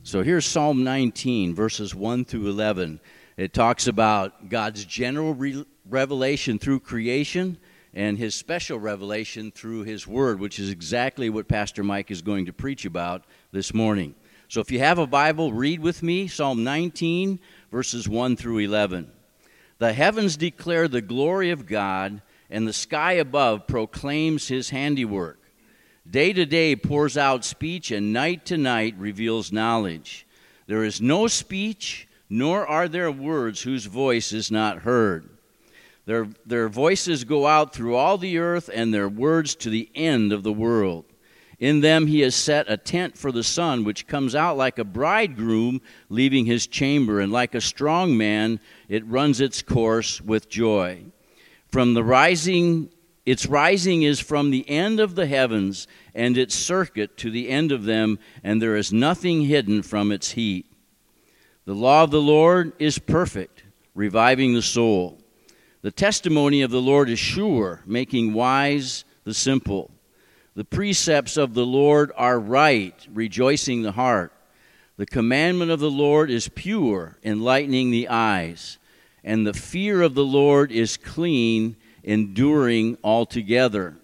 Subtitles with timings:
[0.02, 2.98] So here's Psalm 19, verses 1 through 11.
[3.36, 7.58] It talks about God's general re- revelation through creation
[7.94, 12.46] and his special revelation through his word, which is exactly what Pastor Mike is going
[12.46, 13.22] to preach about
[13.52, 14.16] this morning.
[14.50, 17.38] So if you have a Bible, read with me Psalm 19,
[17.70, 19.10] verses 1 through 11.
[19.78, 25.38] The heavens declare the glory of God, and the sky above proclaims his handiwork.
[26.08, 30.26] Day to day pours out speech, and night to night reveals knowledge.
[30.66, 35.28] There is no speech, nor are there words whose voice is not heard.
[36.06, 40.32] Their, their voices go out through all the earth, and their words to the end
[40.32, 41.04] of the world.
[41.60, 44.84] In them he has set a tent for the sun, which comes out like a
[44.84, 51.04] bridegroom leaving his chamber, and like a strong man, it runs its course with joy.
[51.68, 52.90] From the rising,
[53.26, 57.72] its rising is from the end of the heavens, and its circuit to the end
[57.72, 60.64] of them, and there is nothing hidden from its heat.
[61.66, 63.64] The law of the Lord is perfect,
[63.94, 65.18] reviving the soul.
[65.82, 69.90] The testimony of the Lord is sure, making wise the simple.
[70.60, 74.30] The precepts of the Lord are right, rejoicing the heart.
[74.98, 78.76] The commandment of the Lord is pure, enlightening the eyes.
[79.24, 83.96] And the fear of the Lord is clean, enduring altogether.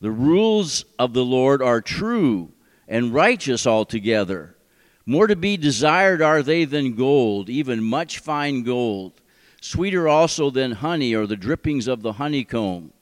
[0.00, 2.50] The rules of the Lord are true
[2.88, 4.56] and righteous altogether.
[5.06, 9.12] More to be desired are they than gold, even much fine gold,
[9.60, 12.92] sweeter also than honey or the drippings of the honeycomb.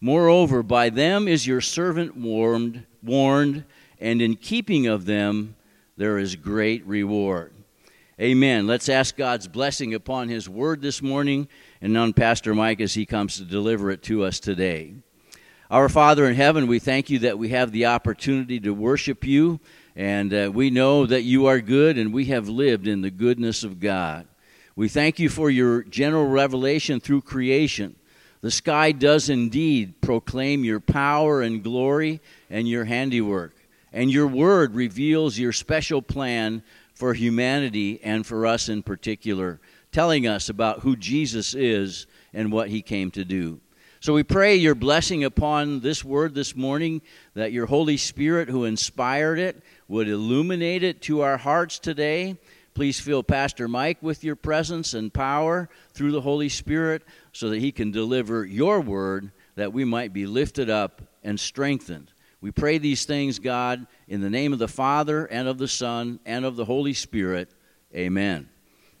[0.00, 3.64] Moreover, by them is your servant warned, warned,
[3.98, 5.56] and in keeping of them
[5.96, 7.52] there is great reward.
[8.18, 8.66] Amen.
[8.66, 11.48] Let's ask God's blessing upon His word this morning
[11.82, 14.94] and on Pastor Mike as he comes to deliver it to us today.
[15.70, 19.60] Our Father in heaven, we thank you that we have the opportunity to worship you,
[19.94, 23.64] and uh, we know that you are good, and we have lived in the goodness
[23.64, 24.26] of God.
[24.74, 27.96] We thank you for your general revelation through creation.
[28.42, 33.54] The sky does indeed proclaim your power and glory and your handiwork.
[33.92, 36.62] And your word reveals your special plan
[36.94, 39.60] for humanity and for us in particular,
[39.92, 43.60] telling us about who Jesus is and what he came to do.
[44.02, 47.02] So we pray your blessing upon this word this morning,
[47.34, 52.38] that your Holy Spirit, who inspired it, would illuminate it to our hearts today.
[52.72, 57.02] Please fill Pastor Mike with your presence and power through the Holy Spirit
[57.32, 62.12] so that he can deliver your word that we might be lifted up and strengthened.
[62.40, 66.20] We pray these things, God, in the name of the Father and of the Son
[66.24, 67.50] and of the Holy Spirit.
[67.94, 68.48] Amen.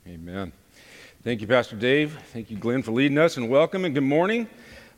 [0.06, 0.52] Amen.
[1.22, 2.18] Thank you, Pastor Dave.
[2.32, 4.48] Thank you, Glenn, for leading us, and welcome and good morning.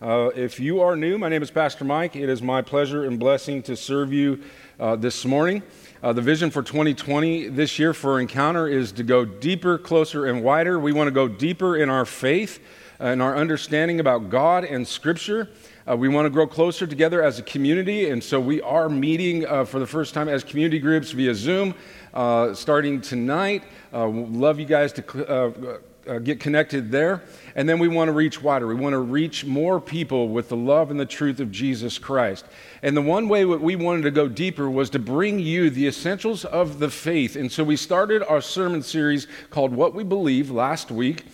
[0.00, 2.16] Uh, if you are new, my name is Pastor Mike.
[2.16, 4.42] It is my pleasure and blessing to serve you
[4.80, 5.62] uh, this morning.
[6.02, 10.42] Uh, the vision for 2020 this year for Encounter is to go deeper, closer, and
[10.42, 10.80] wider.
[10.80, 12.58] We want to go deeper in our faith
[13.02, 15.48] and our understanding about God and Scripture.
[15.90, 19.44] Uh, we want to grow closer together as a community, and so we are meeting
[19.44, 21.74] uh, for the first time as community groups via Zoom
[22.14, 23.64] uh, starting tonight.
[23.92, 27.22] Uh, love you guys to uh, uh, get connected there.
[27.56, 28.66] And then we want to reach wider.
[28.68, 32.44] We want to reach more people with the love and the truth of Jesus Christ.
[32.82, 35.88] And the one way that we wanted to go deeper was to bring you the
[35.88, 37.34] essentials of the faith.
[37.34, 41.24] And so we started our sermon series called What We Believe last week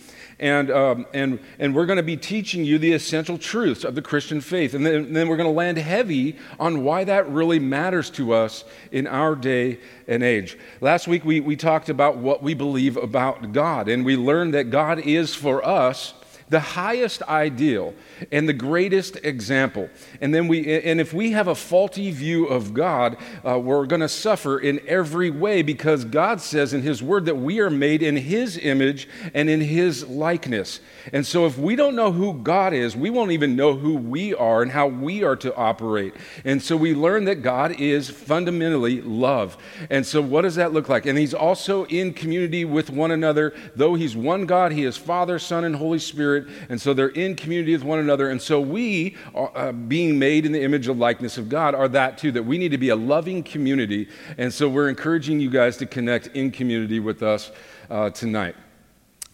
[0.40, 4.02] and, um, and, and we're going to be teaching you the essential truths of the
[4.02, 4.74] Christian faith.
[4.74, 8.32] And then, and then we're going to land heavy on why that really matters to
[8.32, 10.56] us in our day and age.
[10.80, 14.70] Last week, we, we talked about what we believe about God, and we learned that
[14.70, 16.14] God is for us
[16.48, 17.94] the highest ideal
[18.32, 19.88] and the greatest example.
[20.20, 24.00] And then we, and if we have a faulty view of God, uh, we're going
[24.00, 28.02] to suffer in every way because God says in His Word that we are made
[28.02, 30.80] in His image and in His likeness.
[31.12, 34.34] And so if we don't know who God is, we won't even know who we
[34.34, 36.14] are and how we are to operate.
[36.44, 39.56] And so we learn that God is fundamentally love.
[39.90, 41.06] And so what does that look like?
[41.06, 43.54] And He's also in community with one another.
[43.76, 46.46] Though He's one God, He is Father, Son, and Holy Spirit.
[46.68, 48.30] And so they're in community with one another another.
[48.30, 51.88] And so we, are, uh, being made in the image of likeness of God, are
[51.88, 54.08] that too, that we need to be a loving community.
[54.38, 57.50] And so we're encouraging you guys to connect in community with us
[57.90, 58.56] uh, tonight.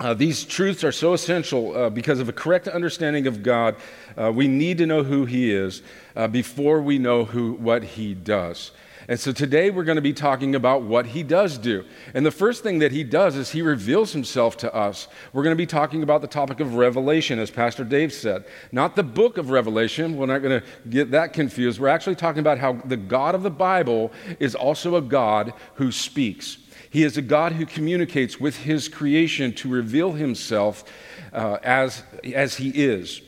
[0.01, 3.77] Uh, these truths are so essential uh, because of a correct understanding of God.
[4.21, 5.83] Uh, we need to know who He is
[6.17, 8.73] uh, before we know who, what He does.
[9.09, 11.85] And so today we're going to be talking about what he does do.
[12.15, 15.09] And the first thing that he does is he reveals himself to us.
[15.33, 18.45] We're going to be talking about the topic of revelation, as Pastor Dave said.
[18.73, 20.17] Not the book of Revelation.
[20.17, 21.79] We're not going to get that confused.
[21.79, 24.11] We're actually talking about how the God of the Bible
[24.41, 26.59] is also a God who speaks.
[26.91, 30.85] He is a God who communicates with his creation to reveal himself
[31.33, 33.21] uh, as, as he is.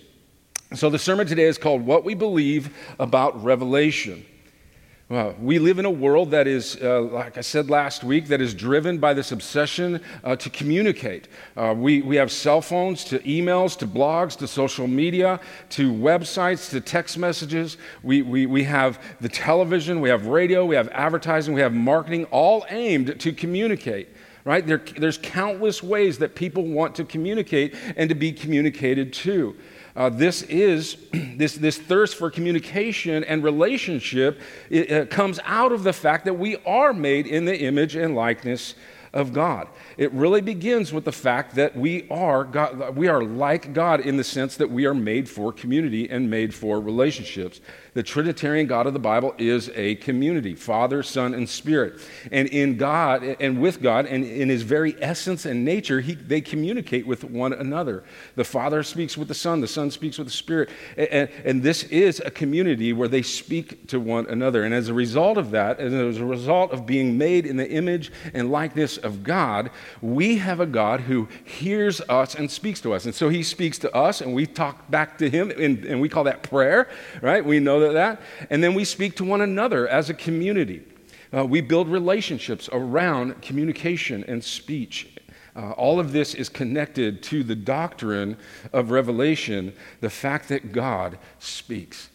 [0.74, 4.24] So the sermon today is called What We Believe About Revelation.
[5.08, 8.40] Well, we live in a world that is, uh, like I said last week, that
[8.40, 11.28] is driven by this obsession uh, to communicate.
[11.56, 15.38] Uh, we, we have cell phones, to emails, to blogs, to social media,
[15.68, 17.76] to websites, to text messages.
[18.02, 22.24] We, we, we have the television, we have radio, we have advertising, we have marketing,
[22.32, 24.08] all aimed to communicate.
[24.44, 24.66] Right?
[24.66, 29.56] There, there's countless ways that people want to communicate and to be communicated to.
[29.96, 35.92] Uh, this is this, this thirst for communication and relationship it, comes out of the
[35.92, 38.74] fact that we are made in the image and likeness
[39.14, 39.66] of God.
[39.96, 44.16] It really begins with the fact that we are God, we are like God in
[44.16, 47.60] the sense that we are made for community and made for relationships.
[47.94, 51.98] The Trinitarian God of the Bible is a community Father, Son, and Spirit.
[52.30, 56.42] And in God, and with God, and in His very essence and nature, he, they
[56.42, 58.04] communicate with one another.
[58.34, 60.68] The Father speaks with the Son, the Son speaks with the Spirit.
[60.98, 64.64] And, and this is a community where they speak to one another.
[64.64, 67.70] And as a result of that, and as a result of being made in the
[67.70, 69.70] image and likeness of God,
[70.00, 73.04] we have a God who hears us and speaks to us.
[73.04, 76.08] And so He speaks to us, and we talk back to Him, and, and we
[76.08, 76.88] call that prayer,
[77.22, 77.44] right?
[77.44, 78.20] We know that that.
[78.50, 80.82] And then we speak to one another as a community.
[81.36, 85.12] Uh, we build relationships around communication and speech.
[85.54, 88.36] Uh, all of this is connected to the doctrine
[88.72, 92.10] of revelation, the fact that God speaks.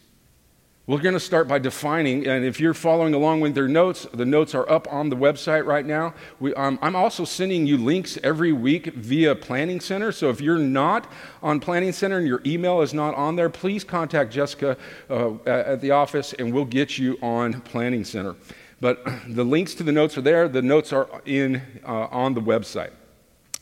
[0.92, 4.26] We're going to start by defining, and if you're following along with their notes, the
[4.26, 6.12] notes are up on the website right now.
[6.38, 10.12] We, um, I'm also sending you links every week via Planning Center.
[10.12, 11.10] So if you're not
[11.42, 14.76] on Planning Center and your email is not on there, please contact Jessica
[15.08, 18.36] uh, at the office and we'll get you on Planning Center.
[18.78, 22.42] But the links to the notes are there, the notes are in, uh, on the
[22.42, 22.90] website.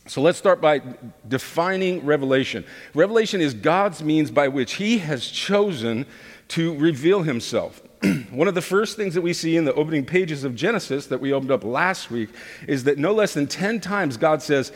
[0.09, 0.83] So let's start by
[1.29, 2.65] defining revelation.
[2.95, 6.07] Revelation is God's means by which He has chosen
[6.51, 7.83] to reveal himself.
[8.31, 11.21] One of the first things that we see in the opening pages of Genesis that
[11.21, 12.31] we opened up last week
[12.67, 14.73] is that no less than 10 times God says,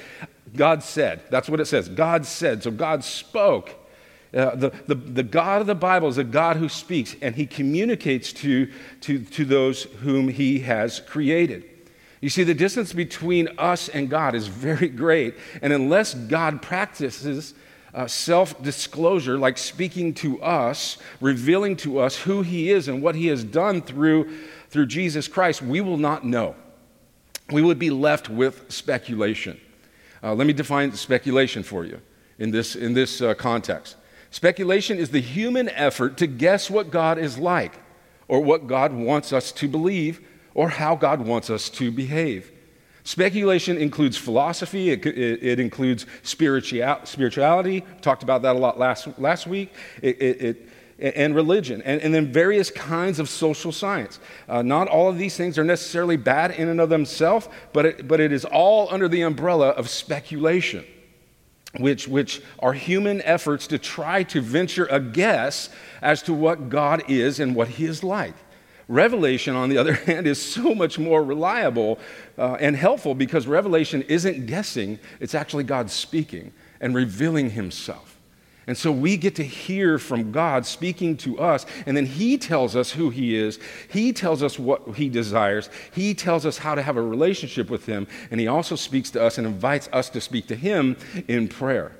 [0.54, 1.22] God said.
[1.30, 1.88] That's what it says.
[1.88, 2.62] God said.
[2.62, 3.74] So God spoke.
[4.32, 7.46] Uh, the, the, the God of the Bible is a God who speaks and he
[7.46, 8.70] communicates to,
[9.02, 11.64] to, to those whom he has created.
[12.20, 15.34] You see, the distance between us and God is very great.
[15.60, 17.54] And unless God practices
[17.94, 23.14] uh, self disclosure, like speaking to us, revealing to us who He is and what
[23.14, 24.36] He has done through,
[24.68, 26.56] through Jesus Christ, we will not know.
[27.50, 29.60] We would be left with speculation.
[30.22, 32.00] Uh, let me define speculation for you
[32.38, 33.96] in this, in this uh, context.
[34.30, 37.78] Speculation is the human effort to guess what God is like,
[38.26, 42.50] or what God wants us to believe, or how God wants us to behave.
[43.04, 49.46] Speculation includes philosophy, it, it, it includes spirituality, talked about that a lot last, last
[49.46, 50.66] week, it,
[50.98, 54.20] and religion, and, and, then various kinds of social science.
[54.48, 58.08] Uh, not all of these things are necessarily bad in and of themselves, but it,
[58.08, 60.84] but it is all under the umbrella of speculation.
[61.76, 67.02] Which, which are human efforts to try to venture a guess as to what God
[67.10, 68.36] is and what He is like.
[68.88, 71.98] Revelation, on the other hand, is so much more reliable
[72.38, 78.14] uh, and helpful because revelation isn't guessing, it's actually God speaking and revealing Himself.
[78.66, 82.74] And so we get to hear from God speaking to us, and then He tells
[82.74, 83.58] us who He is.
[83.88, 85.68] He tells us what He desires.
[85.92, 89.22] He tells us how to have a relationship with Him, and He also speaks to
[89.22, 90.96] us and invites us to speak to Him
[91.28, 91.92] in prayer.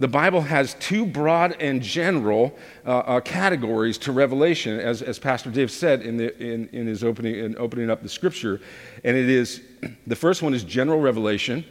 [0.00, 5.50] The Bible has two broad and general uh, uh, categories to revelation, as, as Pastor
[5.50, 8.60] Dave said in, the, in, in his opening, in opening up the scripture.
[9.04, 9.62] And it is
[10.06, 11.64] the first one is general revelation,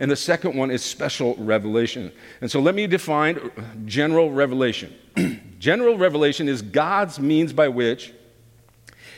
[0.00, 2.10] and the second one is special revelation.
[2.40, 3.50] And so let me define
[3.86, 4.92] general revelation.
[5.60, 8.12] general revelation is God's means by which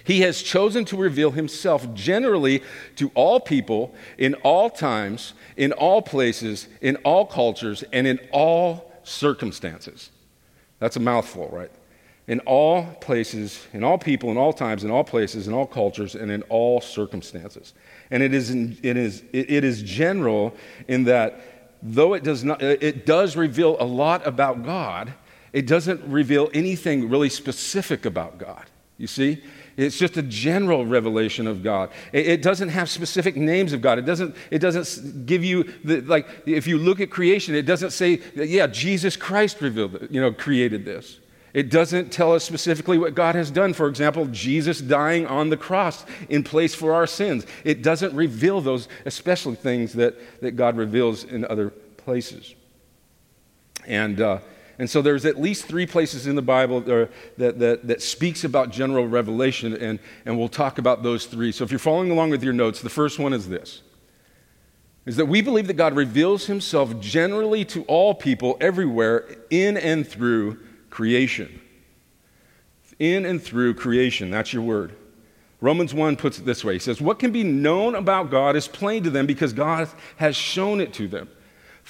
[0.05, 2.63] he has chosen to reveal himself generally
[2.97, 8.93] to all people in all times, in all places, in all cultures, and in all
[9.03, 10.11] circumstances.
[10.79, 11.71] That's a mouthful, right?
[12.27, 16.15] In all places, in all people, in all times, in all places, in all cultures,
[16.15, 17.75] and in all circumstances.
[18.11, 20.55] And it is, in, it is, it is general
[20.89, 25.13] in that though it does, not, it does reveal a lot about God,
[25.53, 28.65] it doesn't reveal anything really specific about God.
[28.99, 29.43] You see?
[29.81, 31.91] It's just a general revelation of God.
[32.13, 33.99] It, doesn't have specific names of God.
[33.99, 37.93] It doesn't, it doesn't give you, the, like, if you look at creation, it doesn't
[37.93, 41.19] say, yeah, Jesus Christ revealed you know, created this.
[41.55, 43.73] It doesn't tell us specifically what God has done.
[43.73, 47.47] For example, Jesus dying on the cross in place for our sins.
[47.65, 52.55] It doesn't reveal those, especially things that, that God reveals in other places.
[53.87, 54.41] And, uh,
[54.81, 57.07] and so there's at least three places in the Bible uh,
[57.37, 61.53] that, that, that speaks about general revelation, and, and we'll talk about those three.
[61.53, 63.83] So if you're following along with your notes, the first one is this
[65.05, 70.09] is that we believe that God reveals himself generally to all people everywhere in and
[70.09, 70.59] through
[70.89, 71.61] creation.
[72.99, 74.97] In and through creation, that's your word.
[75.61, 78.67] Romans 1 puts it this way He says, What can be known about God is
[78.67, 81.29] plain to them because God has shown it to them.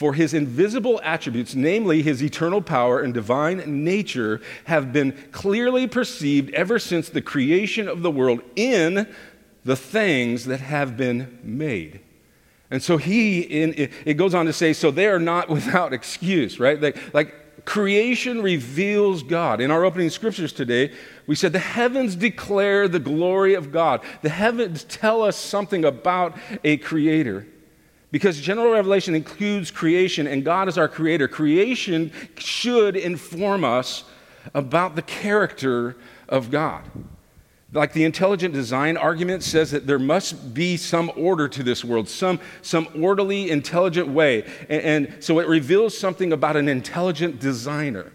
[0.00, 6.48] For his invisible attributes, namely his eternal power and divine nature, have been clearly perceived
[6.54, 9.06] ever since the creation of the world in
[9.62, 12.00] the things that have been made.
[12.70, 16.58] And so he, in, it goes on to say, so they are not without excuse,
[16.58, 16.80] right?
[16.80, 19.60] Like, like creation reveals God.
[19.60, 20.94] In our opening scriptures today,
[21.26, 24.00] we said the heavens declare the glory of God.
[24.22, 27.46] The heavens tell us something about a creator.
[28.10, 31.28] Because general revelation includes creation, and God is our creator.
[31.28, 34.04] Creation should inform us
[34.54, 35.96] about the character
[36.28, 36.82] of God.
[37.72, 42.08] Like the intelligent design argument says that there must be some order to this world,
[42.08, 44.42] some, some orderly, intelligent way.
[44.68, 48.10] And, and so it reveals something about an intelligent designer.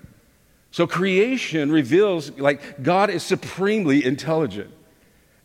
[0.72, 4.72] So creation reveals, like, God is supremely intelligent.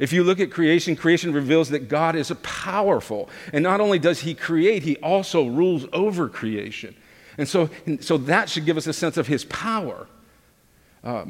[0.00, 3.28] If you look at creation, creation reveals that God is powerful.
[3.52, 6.96] And not only does He create, He also rules over creation.
[7.36, 7.68] And so,
[8.00, 10.08] so that should give us a sense of His power.
[11.04, 11.24] Uh,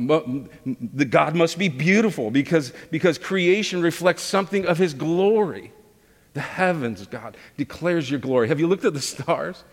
[0.64, 5.72] the God must be beautiful because, because creation reflects something of His glory.
[6.34, 8.46] The heavens, God, declares your glory.
[8.48, 9.64] Have you looked at the stars?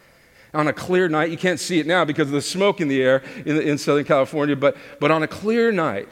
[0.56, 3.04] On a clear night, you can't see it now because of the smoke in the
[3.04, 6.10] air in, in Southern California, but, but on a clear night,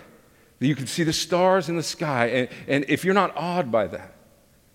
[0.60, 2.28] you can see the stars in the sky.
[2.28, 4.14] And, and if you're not awed by that,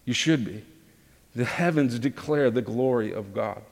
[0.05, 0.65] you should be.
[1.35, 3.63] The heavens declare the glory of God.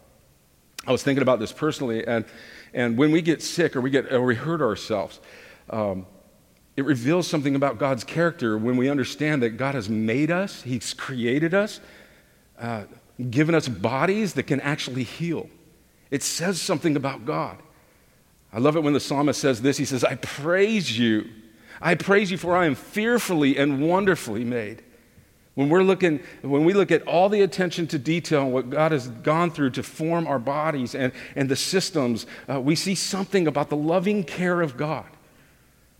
[0.86, 2.24] I was thinking about this personally, and,
[2.72, 5.20] and when we get sick or we, get, or we hurt ourselves,
[5.68, 6.06] um,
[6.76, 10.94] it reveals something about God's character when we understand that God has made us, He's
[10.94, 11.80] created us,
[12.58, 12.84] uh,
[13.30, 15.50] given us bodies that can actually heal.
[16.10, 17.58] It says something about God.
[18.52, 21.28] I love it when the psalmist says this He says, I praise you
[21.80, 24.82] I praise you for I am fearfully and wonderfully made.
[25.54, 28.92] When, we're looking, when we look at all the attention to detail and what God
[28.92, 33.48] has gone through to form our bodies and, and the systems, uh, we see something
[33.48, 35.06] about the loving care of God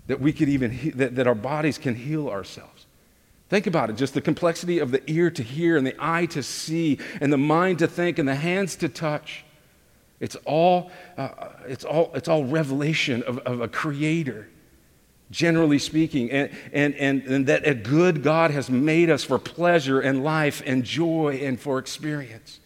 [0.07, 2.87] that we could even, he- that, that our bodies can heal ourselves.
[3.49, 6.43] Think about it just the complexity of the ear to hear and the eye to
[6.43, 9.45] see and the mind to think and the hands to touch.
[10.21, 11.31] It's all, uh,
[11.67, 14.49] it's all, it's all revelation of, of a creator
[15.31, 20.01] generally speaking, and, and, and, and that a good God has made us for pleasure
[20.01, 22.61] and life and joy and for experience.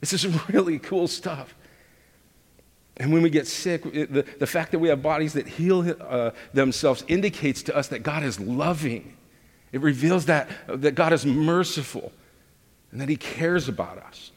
[0.00, 1.54] This is really cool stuff.
[2.96, 5.94] And when we get sick, it, the, the fact that we have bodies that heal
[6.00, 9.16] uh, themselves indicates to us that God is loving.
[9.72, 12.12] It reveals that, that God is merciful
[12.92, 14.29] and that He cares about us.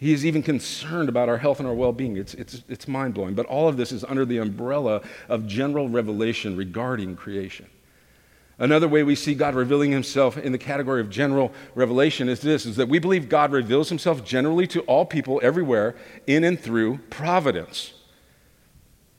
[0.00, 2.16] He is even concerned about our health and our well being.
[2.16, 3.34] It's, it's, it's mind blowing.
[3.34, 7.66] But all of this is under the umbrella of general revelation regarding creation.
[8.58, 12.64] Another way we see God revealing himself in the category of general revelation is this
[12.64, 15.94] is that we believe God reveals himself generally to all people everywhere
[16.26, 17.92] in and through providence.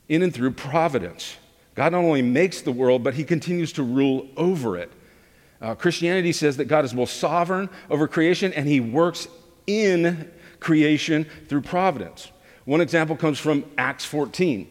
[0.08, 1.36] In and through providence.
[1.76, 4.90] God not only makes the world, but he continues to rule over it.
[5.60, 9.28] Uh, Christianity says that God is both sovereign over creation and he works
[9.68, 10.28] in
[10.62, 12.30] creation through providence.
[12.64, 14.68] One example comes from Acts 14.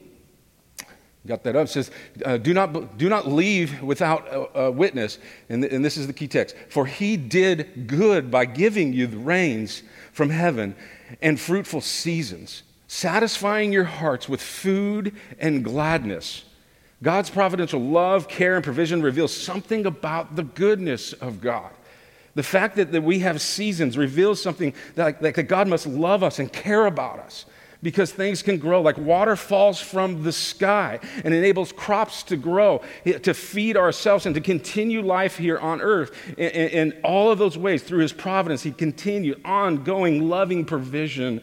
[1.27, 1.65] Got that up?
[1.65, 1.91] It says,
[2.25, 5.19] uh, do, not, do not leave without a, a witness.
[5.49, 6.55] And, th- and this is the key text.
[6.69, 9.83] For he did good by giving you the rains
[10.13, 10.75] from heaven
[11.21, 16.43] and fruitful seasons, satisfying your hearts with food and gladness.
[17.03, 21.71] God's providential love, care, and provision reveals something about the goodness of God.
[22.35, 26.23] The fact that, that we have seasons reveals something that, like, that God must love
[26.23, 27.45] us and care about us
[27.83, 28.81] because things can grow.
[28.81, 34.25] Like water falls from the sky and enables crops to grow, eh, to feed ourselves,
[34.25, 36.11] and to continue life here on earth.
[36.37, 41.41] In, in all of those ways, through His providence, He continued ongoing, loving provision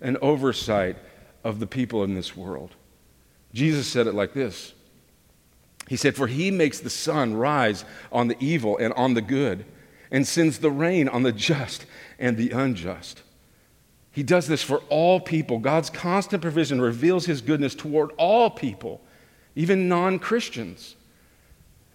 [0.00, 0.96] and oversight
[1.44, 2.74] of the people in this world.
[3.52, 4.74] Jesus said it like this
[5.88, 9.64] He said, For he makes the sun rise on the evil and on the good,
[10.10, 11.86] and sends the rain on the just
[12.18, 13.22] and the unjust.
[14.12, 15.58] He does this for all people.
[15.58, 19.00] God's constant provision reveals his goodness toward all people,
[19.54, 20.96] even non Christians.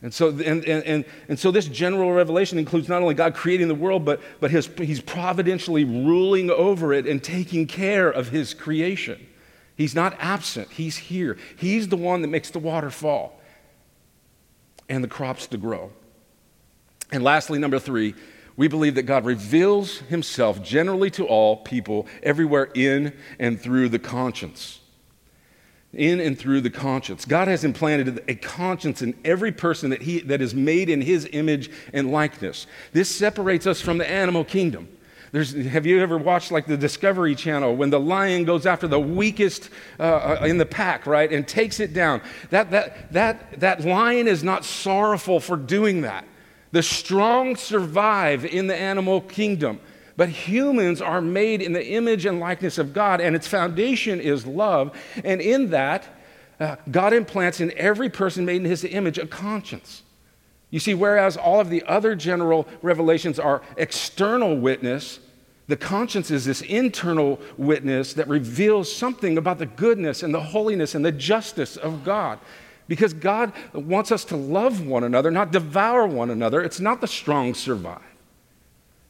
[0.01, 3.69] And so, and, and, and, and, so this general revelation includes not only God creating
[3.69, 8.53] the world, but, but his, he's providentially ruling over it and taking care of his
[8.53, 9.25] creation.
[9.75, 11.37] He's not absent, he's here.
[11.57, 13.41] He's the one that makes the water fall
[14.87, 15.91] and the crops to grow.
[17.11, 18.15] And lastly, number three,
[18.57, 23.99] we believe that God reveals himself generally to all people, everywhere in and through the
[23.99, 24.79] conscience.
[25.93, 27.25] In and through the conscience.
[27.25, 31.27] God has implanted a conscience in every person that, he, that is made in his
[31.31, 32.67] image and likeness.
[32.91, 34.89] This separates us from the animal kingdom.
[35.31, 38.99] There's, have you ever watched like the Discovery Channel when the lion goes after the
[38.99, 39.69] weakest
[39.99, 42.21] uh, uh, in the pack, right, and takes it down?
[42.51, 46.25] That, that, that, that lion is not sorrowful for doing that.
[46.71, 49.79] The strong survive in the animal kingdom.
[50.17, 54.45] But humans are made in the image and likeness of God, and its foundation is
[54.45, 54.97] love.
[55.23, 56.05] And in that,
[56.59, 60.03] uh, God implants in every person made in his image a conscience.
[60.69, 65.19] You see, whereas all of the other general revelations are external witness,
[65.67, 70.93] the conscience is this internal witness that reveals something about the goodness and the holiness
[70.93, 72.39] and the justice of God.
[72.87, 76.61] Because God wants us to love one another, not devour one another.
[76.61, 78.01] It's not the strong survive.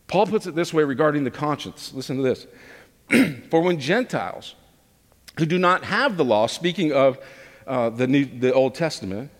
[0.08, 1.94] Paul puts it this way regarding the conscience.
[1.94, 2.48] Listen to this.
[3.50, 4.55] For when Gentiles
[5.38, 7.17] who do not have the law, speaking of
[7.67, 9.32] uh, the, New, the Old Testament,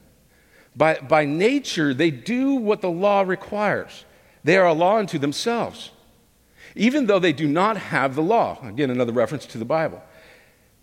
[0.76, 4.06] by, by nature they do what the law requires.
[4.44, 5.92] They are a law unto themselves,
[6.76, 8.60] even though they do not have the law.
[8.68, 10.04] Again, another reference to the Bible.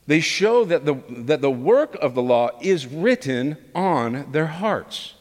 [0.07, 5.15] They show that the, that the work of the law is written on their hearts,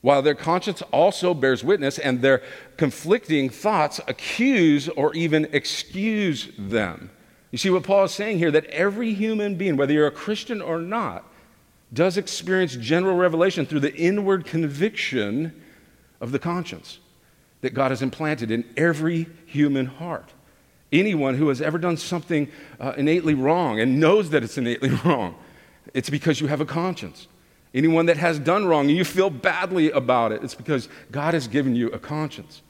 [0.00, 2.42] while their conscience also bears witness and their
[2.76, 7.10] conflicting thoughts accuse or even excuse them.
[7.50, 10.62] You see what Paul is saying here that every human being, whether you're a Christian
[10.62, 11.24] or not,
[11.92, 15.60] does experience general revelation through the inward conviction
[16.20, 17.00] of the conscience
[17.62, 20.32] that God has implanted in every human heart.
[20.92, 22.48] Anyone who has ever done something
[22.80, 25.36] uh, innately wrong and knows that it's innately wrong,
[25.94, 27.28] it's because you have a conscience.
[27.72, 31.46] Anyone that has done wrong and you feel badly about it, it's because God has
[31.46, 32.62] given you a conscience.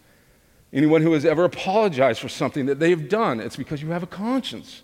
[0.73, 4.07] Anyone who has ever apologized for something that they've done, it's because you have a
[4.07, 4.83] conscience.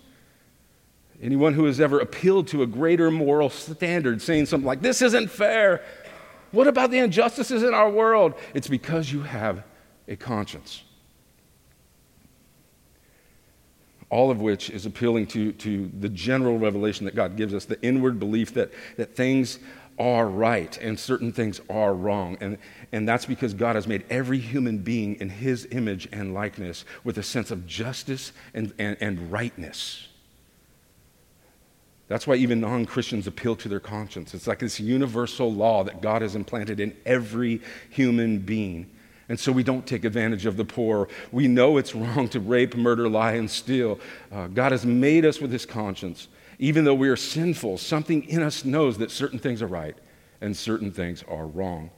[1.21, 5.29] Anyone who has ever appealed to a greater moral standard, saying something like, This isn't
[5.29, 5.83] fair.
[6.51, 8.33] What about the injustices in our world?
[8.53, 9.63] It's because you have
[10.07, 10.83] a conscience.
[14.09, 17.81] All of which is appealing to, to the general revelation that God gives us, the
[17.81, 19.59] inward belief that, that things
[19.99, 22.37] are right and certain things are wrong.
[22.39, 22.57] And,
[22.91, 27.17] and that's because God has made every human being in his image and likeness with
[27.17, 30.07] a sense of justice and, and, and rightness.
[32.07, 34.33] That's why even non Christians appeal to their conscience.
[34.33, 38.89] It's like this universal law that God has implanted in every human being.
[39.29, 41.09] And so we don't take advantage of the poor.
[41.31, 43.99] We know it's wrong to rape, murder, lie, and steal.
[44.31, 46.29] Uh, God has made us with his conscience.
[46.59, 49.95] Even though we are sinful, something in us knows that certain things are right
[50.41, 51.89] and certain things are wrong.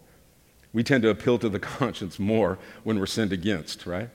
[0.74, 4.10] We tend to appeal to the conscience more when we're sinned against, right?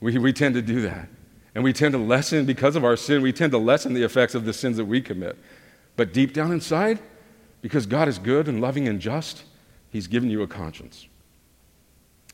[0.00, 1.08] We, we tend to do that.
[1.54, 4.34] And we tend to lessen, because of our sin, we tend to lessen the effects
[4.34, 5.36] of the sins that we commit.
[5.96, 6.98] But deep down inside,
[7.60, 9.44] because God is good and loving and just,
[9.90, 11.06] He's given you a conscience.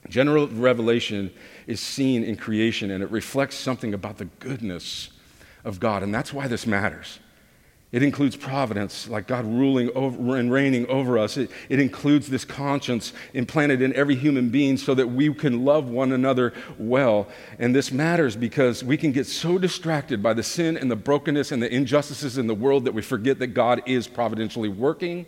[0.08, 1.32] General revelation
[1.66, 5.10] is seen in creation and it reflects something about the goodness
[5.64, 6.02] of God.
[6.02, 7.18] And that's why this matters.
[7.90, 11.38] It includes providence, like God ruling over and reigning over us.
[11.38, 15.88] It, it, includes this conscience implanted in every human being so that we can love
[15.88, 17.28] one another well.
[17.58, 21.50] And this matters because we can get so distracted by the sin and the brokenness
[21.50, 25.24] and the injustices in the world that we forget that God is providentially working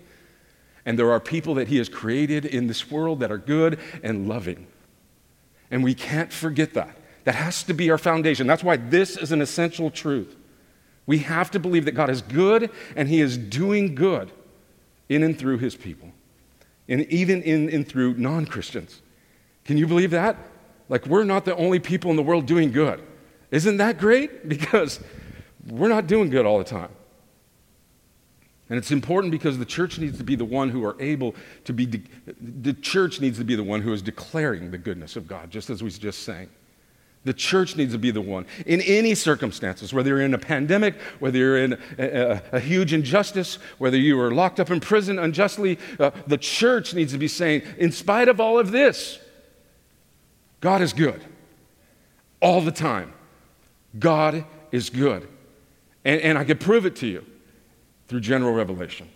[0.87, 4.29] and there are people that He has created in this world that are good and
[4.29, 4.67] loving.
[5.71, 6.97] And we can't forget that.
[7.25, 8.47] That has to be our foundation.
[8.47, 10.37] That's why this is an essential truth.
[11.07, 14.31] We have to believe that God is good and He is doing good
[15.09, 16.13] in and through His people,
[16.89, 19.03] and even in and through non Christians.
[19.65, 20.37] Can you believe that?
[20.89, 23.01] Like, we're not the only people in the world doing good.
[23.51, 24.49] Isn't that great?
[24.49, 25.01] Because
[25.67, 26.89] we're not doing good all the time.
[28.71, 31.73] And it's important because the church needs to be the one who are able to
[31.73, 32.03] be, de-
[32.41, 35.71] the church needs to be the one who is declaring the goodness of God, just
[35.71, 36.49] as we just sang.
[37.25, 38.47] The church needs to be the one.
[38.67, 42.93] In any circumstances, whether you're in a pandemic, whether you're in a, a, a huge
[42.93, 47.29] injustice, whether you are locked up in prison unjustly, uh, the church needs to be
[47.29, 49.19] saying, in spite of all of this,
[50.61, 51.25] God is good.
[52.41, 53.13] All the time.
[53.99, 55.29] God is good.
[56.05, 57.27] And, and I can prove it to you
[58.11, 59.09] through general revelation.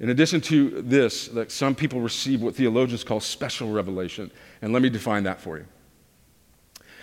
[0.00, 4.32] In addition to this, that some people receive what theologians call special revelation.
[4.60, 5.66] And let me define that for you.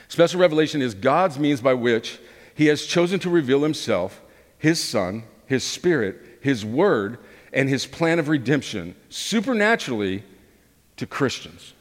[0.09, 2.19] Special revelation is God's means by which
[2.53, 4.21] he has chosen to reveal himself,
[4.57, 7.17] his son, his spirit, his word,
[7.53, 10.25] and his plan of redemption supernaturally
[10.97, 11.73] to Christians.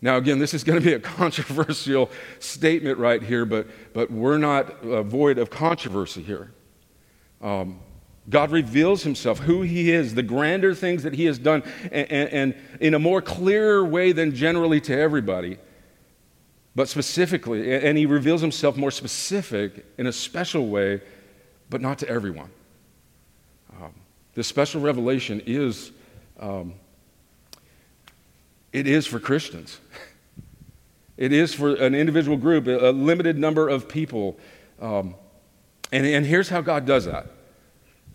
[0.00, 2.08] Now, again, this is going to be a controversial
[2.38, 6.52] statement right here, but, but we're not uh, void of controversy here.
[7.40, 7.80] Um,
[8.28, 12.30] God reveals himself, who he is, the grander things that he has done, and, and,
[12.30, 15.58] and in a more clearer way than generally to everybody
[16.76, 21.00] but specifically, and he reveals himself more specific in a special way,
[21.70, 22.50] but not to everyone.
[23.80, 23.94] Um,
[24.34, 25.90] this special revelation is,
[26.38, 26.74] um,
[28.74, 29.80] it is for Christians.
[31.18, 34.38] It is for an individual group, a limited number of people.
[34.82, 35.14] Um,
[35.92, 37.26] and, and here's how God does that.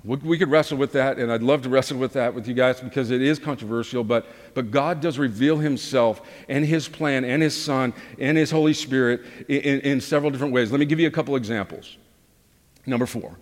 [0.04, 2.82] We could wrestle with that, and I'd love to wrestle with that with you guys
[2.82, 7.56] because it is controversial, but, but God does reveal Himself and His plan and His
[7.56, 10.72] Son and His Holy Spirit in, in several different ways.
[10.72, 11.98] Let me give you a couple examples.
[12.88, 13.38] Number four,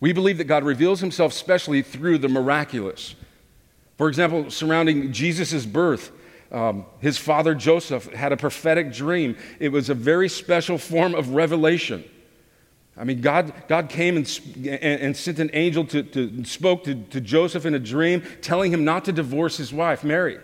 [0.00, 3.14] we believe that God reveals Himself specially through the miraculous.
[3.96, 6.10] For example, surrounding Jesus' birth,
[6.50, 9.36] um, his father Joseph had a prophetic dream.
[9.58, 12.04] It was a very special form of revelation.
[12.98, 16.94] I mean, God, God came and, and, and sent an angel to, to spoke to,
[16.94, 20.38] to Joseph in a dream, telling him not to divorce his wife, Mary,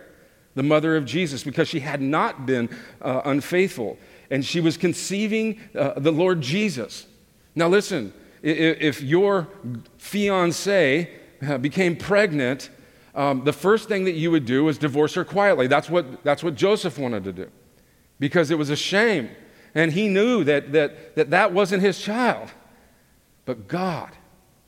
[0.54, 2.68] the mother of Jesus, because she had not been
[3.00, 3.96] uh, unfaithful.
[4.30, 7.06] And she was conceiving uh, the Lord Jesus.
[7.54, 8.12] Now, listen,
[8.42, 9.48] if your
[9.96, 11.10] fiance
[11.46, 12.70] uh, became pregnant,
[13.14, 15.66] um, the first thing that you would do is divorce her quietly.
[15.68, 17.50] That's what, that's what Joseph wanted to do
[18.18, 19.30] because it was a shame
[19.74, 22.50] and he knew that that, that, that wasn't his child.
[23.44, 24.10] But God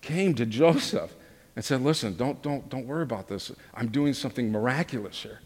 [0.01, 1.14] came to Joseph
[1.57, 3.53] and said, Listen, don't, don't, don't worry about this.
[3.75, 5.40] I'm doing something miraculous here.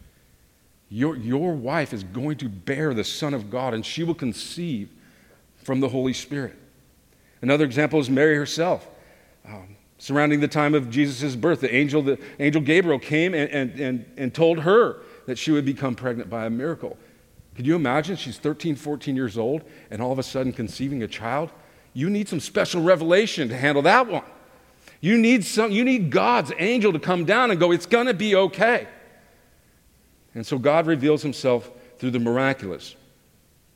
[0.91, 4.91] Your, your wife is going to bear the Son of God, and she will conceive
[5.63, 6.57] from the Holy Spirit.
[7.43, 8.89] Another example is Mary herself.
[9.47, 13.79] Um, surrounding the time of Jesus' birth, the angel, the angel Gabriel came and, and,
[13.79, 16.97] and, and told her that she would become pregnant by a miracle.
[17.59, 18.15] Could you imagine?
[18.15, 21.51] She's 13, 14 years old, and all of a sudden conceiving a child.
[21.93, 24.23] You need some special revelation to handle that one.
[25.01, 28.15] You need, some, you need God's angel to come down and go, it's going to
[28.15, 28.87] be okay.
[30.37, 31.69] And so God reveals himself
[31.99, 32.95] through the miraculous.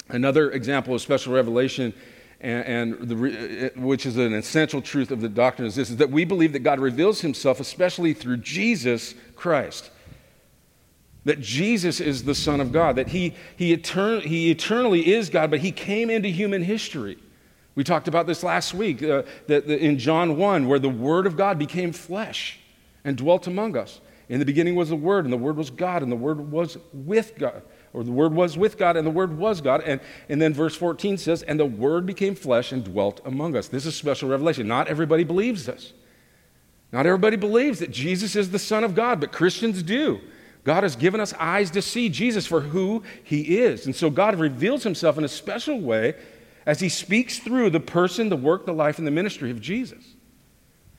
[0.09, 1.93] Another example of special revelation,
[2.41, 2.65] and,
[3.01, 6.11] and the, uh, which is an essential truth of the doctrine, is this is that
[6.11, 9.91] we believe that God reveals himself especially through Jesus Christ
[11.25, 15.51] that Jesus is the Son of God, that he, he, etern- he eternally is God,
[15.51, 17.19] but he came into human history.
[17.75, 21.27] We talked about this last week uh, that, that in John 1, where the Word
[21.27, 22.59] of God became flesh
[23.05, 24.01] and dwelt among us.
[24.29, 26.77] In the beginning was the Word, and the Word was God, and the Word was
[26.93, 27.63] with God.
[27.93, 29.83] Or the Word was with God, and the Word was God.
[29.83, 33.69] And, and then verse 14 says, And the Word became flesh and dwelt among us.
[33.69, 34.67] This is special revelation.
[34.67, 35.93] Not everybody believes this.
[36.93, 40.21] Not everybody believes that Jesus is the Son of God, but Christians do.
[40.65, 43.87] God has given us eyes to see Jesus for who he is.
[43.87, 46.15] And so God reveals himself in a special way
[46.67, 50.05] as he speaks through the person, the work, the life, and the ministry of Jesus.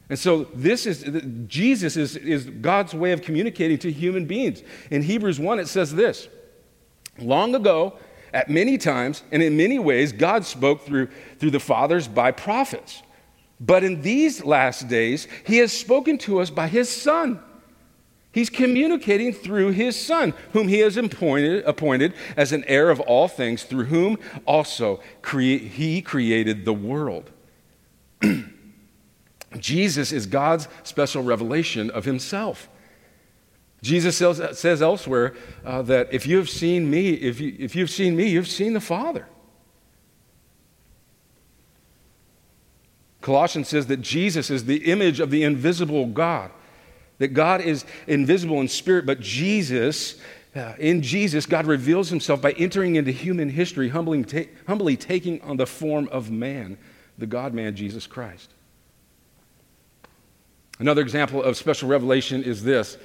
[0.10, 1.06] And so this is
[1.48, 4.62] Jesus is, is God's way of communicating to human beings.
[4.92, 6.28] In Hebrews 1, it says this
[7.20, 7.98] Long ago,
[8.34, 11.08] at many times and in many ways, God spoke through,
[11.40, 13.02] through the fathers by prophets.
[13.62, 17.40] But in these last days, he has spoken to us by his Son
[18.34, 23.28] He's communicating through his son, whom he has appointed, appointed as an heir of all
[23.28, 27.30] things, through whom also crea- he created the world.
[29.60, 32.70] Jesus is God's special revelation of himself.
[33.84, 38.16] Jesus says, elsewhere uh, that if you have seen me, if, you, if you've seen
[38.16, 39.28] me, you've seen the Father.
[43.22, 46.50] Colossians says that Jesus is the image of the invisible God
[47.20, 50.20] that God is invisible in spirit, but Jesus,
[50.56, 55.42] uh, in Jesus, God reveals himself by entering into human history, humbly, ta- humbly taking
[55.42, 56.78] on the form of man,
[57.18, 58.52] the God man, Jesus Christ.
[60.80, 62.98] Another example of special revelation is this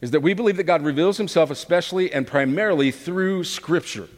[0.00, 4.08] is that we believe that God reveals himself especially and primarily through Scripture.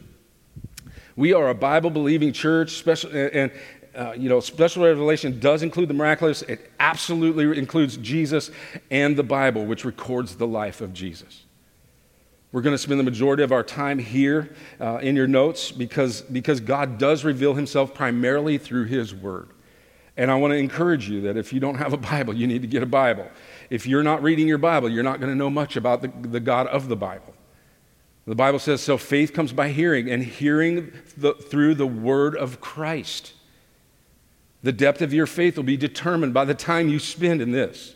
[1.15, 3.51] We are a Bible believing church, special, and,
[3.95, 6.41] uh, you know, special revelation does include the miraculous.
[6.43, 8.51] It absolutely includes Jesus
[8.91, 11.43] and the Bible, which records the life of Jesus.
[12.51, 16.21] We're going to spend the majority of our time here uh, in your notes because,
[16.21, 19.49] because God does reveal himself primarily through his word.
[20.15, 22.61] And I want to encourage you that if you don't have a Bible, you need
[22.61, 23.27] to get a Bible.
[23.69, 26.39] If you're not reading your Bible, you're not going to know much about the, the
[26.39, 27.33] God of the Bible.
[28.25, 32.61] The Bible says, so faith comes by hearing, and hearing the, through the word of
[32.61, 33.33] Christ.
[34.65, 37.93] The depth of your faith will be determined by the time you spend in this.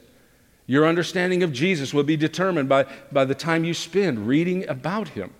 [0.67, 5.07] Your understanding of Jesus will be determined by, by the time you spend reading about
[5.07, 5.33] him.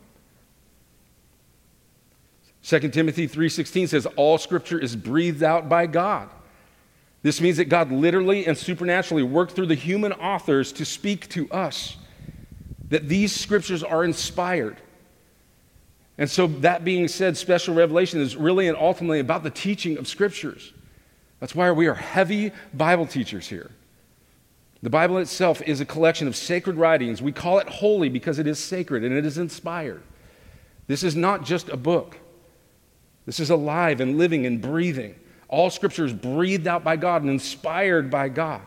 [2.64, 6.30] 2 Timothy 3:16 says all scripture is breathed out by God.
[7.22, 11.48] This means that God literally and supernaturally worked through the human authors to speak to
[11.52, 11.98] us.
[12.88, 14.78] That these scriptures are inspired.
[16.18, 20.08] And so that being said, special revelation is really and ultimately about the teaching of
[20.08, 20.74] scriptures.
[21.40, 23.72] That's why we are heavy Bible teachers here.
[24.82, 27.22] The Bible itself is a collection of sacred writings.
[27.22, 30.02] We call it holy because it is sacred and it is inspired.
[30.88, 32.18] This is not just a book,
[33.26, 35.16] this is alive and living and breathing.
[35.48, 38.62] All scripture is breathed out by God and inspired by God.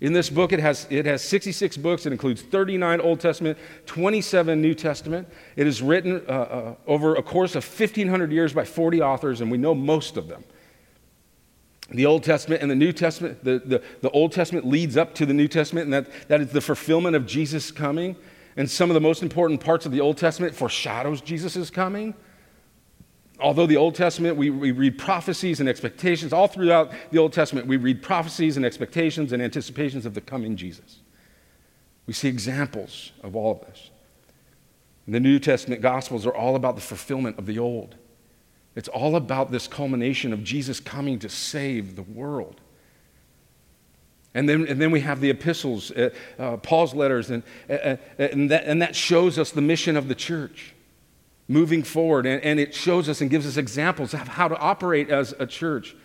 [0.00, 2.04] In this book, it has, it has 66 books.
[2.04, 5.26] It includes 39 Old Testament, 27 New Testament.
[5.56, 9.50] It is written uh, uh, over a course of 1,500 years by 40 authors, and
[9.50, 10.44] we know most of them
[11.90, 15.26] the Old Testament and the New Testament, the, the, the, Old Testament leads up to
[15.26, 18.16] the New Testament, and that, that is the fulfillment of Jesus coming.
[18.56, 22.14] And some of the most important parts of the Old Testament foreshadows Jesus' coming.
[23.38, 26.32] Although the Old Testament, we, we read prophecies and expectations.
[26.32, 30.56] All throughout the Old Testament, we read prophecies and expectations and anticipations of the coming
[30.56, 31.00] Jesus.
[32.06, 33.90] We see examples of all of this.
[35.06, 37.94] The New Testament Gospels are all about the fulfillment of the Old.
[38.76, 42.60] It's all about this culmination of Jesus coming to save the world.
[44.34, 47.96] And then, and then we have the epistles, uh, uh, Paul's letters, and, uh, uh,
[48.18, 50.74] and, that, and that shows us the mission of the church
[51.48, 52.26] moving forward.
[52.26, 55.46] And, and it shows us and gives us examples of how to operate as a
[55.46, 55.96] church.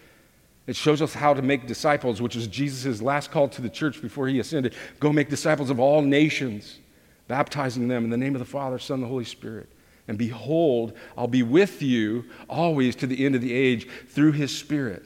[0.66, 4.02] It shows us how to make disciples, which is Jesus' last call to the church
[4.02, 4.76] before he ascended.
[5.02, 6.80] Go make disciples of all nations,
[7.28, 9.68] baptizing them in the name of the Father, Son, and the Holy Spirit.
[10.12, 14.54] And behold, I'll be with you always to the end of the age through his
[14.54, 15.06] Spirit.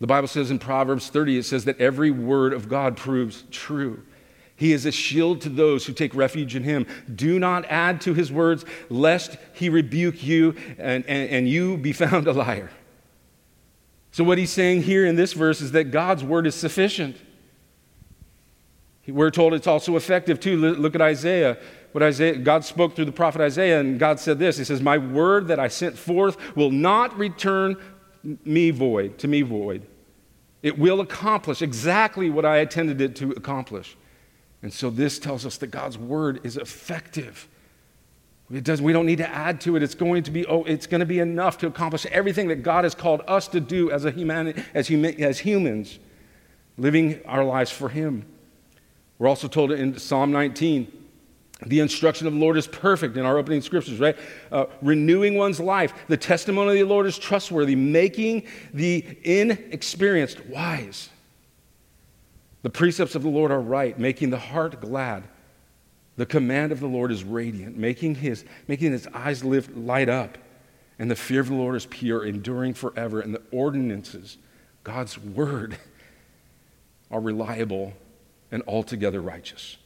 [0.00, 4.04] The Bible says in Proverbs 30, it says that every word of God proves true.
[4.56, 6.86] He is a shield to those who take refuge in him.
[7.14, 11.92] Do not add to his words, lest he rebuke you and, and, and you be
[11.92, 12.70] found a liar.
[14.12, 17.18] So, what he's saying here in this verse is that God's word is sufficient.
[19.06, 20.56] We're told it's also effective too.
[20.56, 21.58] Look at Isaiah.
[21.92, 24.98] What Isaiah, God spoke through the prophet Isaiah, and God said this He says, My
[24.98, 27.76] word that I sent forth will not return
[28.44, 29.86] me void, to me void.
[30.62, 33.96] It will accomplish exactly what I intended it to accomplish.
[34.62, 37.48] And so this tells us that God's word is effective.
[38.52, 39.82] It does, we don't need to add to it.
[39.82, 42.84] It's going to be, oh, it's going to be enough to accomplish everything that God
[42.84, 45.98] has called us to do as, a human, as, human, as humans,
[46.78, 48.24] living our lives for Him.
[49.18, 50.92] We're also told in Psalm 19,
[51.64, 54.16] the instruction of the Lord is perfect in our opening scriptures, right?
[54.52, 55.94] Uh, renewing one's life.
[56.06, 61.08] The testimony of the Lord is trustworthy, making the inexperienced wise.
[62.60, 65.24] The precepts of the Lord are right, making the heart glad.
[66.16, 70.36] The command of the Lord is radiant, making his, making his eyes lift, light up.
[70.98, 73.20] And the fear of the Lord is pure, enduring forever.
[73.20, 74.36] And the ordinances,
[74.84, 75.78] God's word,
[77.10, 77.94] are reliable
[78.50, 79.76] and altogether righteous.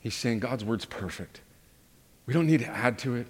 [0.00, 1.40] He's saying God's word's perfect.
[2.26, 3.26] We don't need to add to it.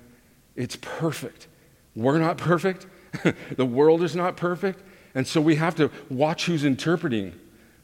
[0.56, 1.46] It's perfect.
[1.94, 2.86] We're not perfect.
[3.56, 4.82] the world is not perfect.
[5.14, 7.38] And so we have to watch who's interpreting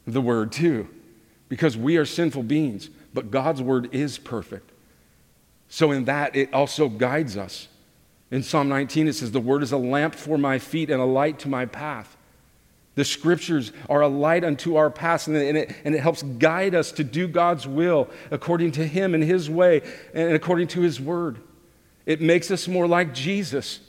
[0.06, 0.88] the word too,
[1.48, 4.70] because we are sinful beings, but God's word is perfect.
[5.68, 7.68] So in that, it also guides us.
[8.30, 11.06] In Psalm 19, it says, The word is a lamp for my feet and a
[11.06, 12.16] light to my path.
[12.94, 16.92] The scriptures are a light unto our path, and it, and it helps guide us
[16.92, 21.38] to do God's will according to Him and His way and according to His word.
[22.06, 23.80] It makes us more like Jesus.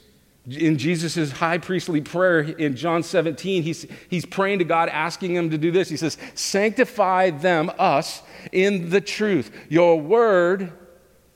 [0.48, 5.50] In Jesus' high priestly prayer in John 17, he's, he's praying to God, asking Him
[5.50, 5.88] to do this.
[5.88, 9.50] He says, Sanctify them, us, in the truth.
[9.68, 10.72] Your word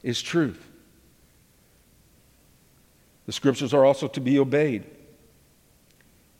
[0.02, 0.64] is truth.
[3.26, 4.85] The scriptures are also to be obeyed.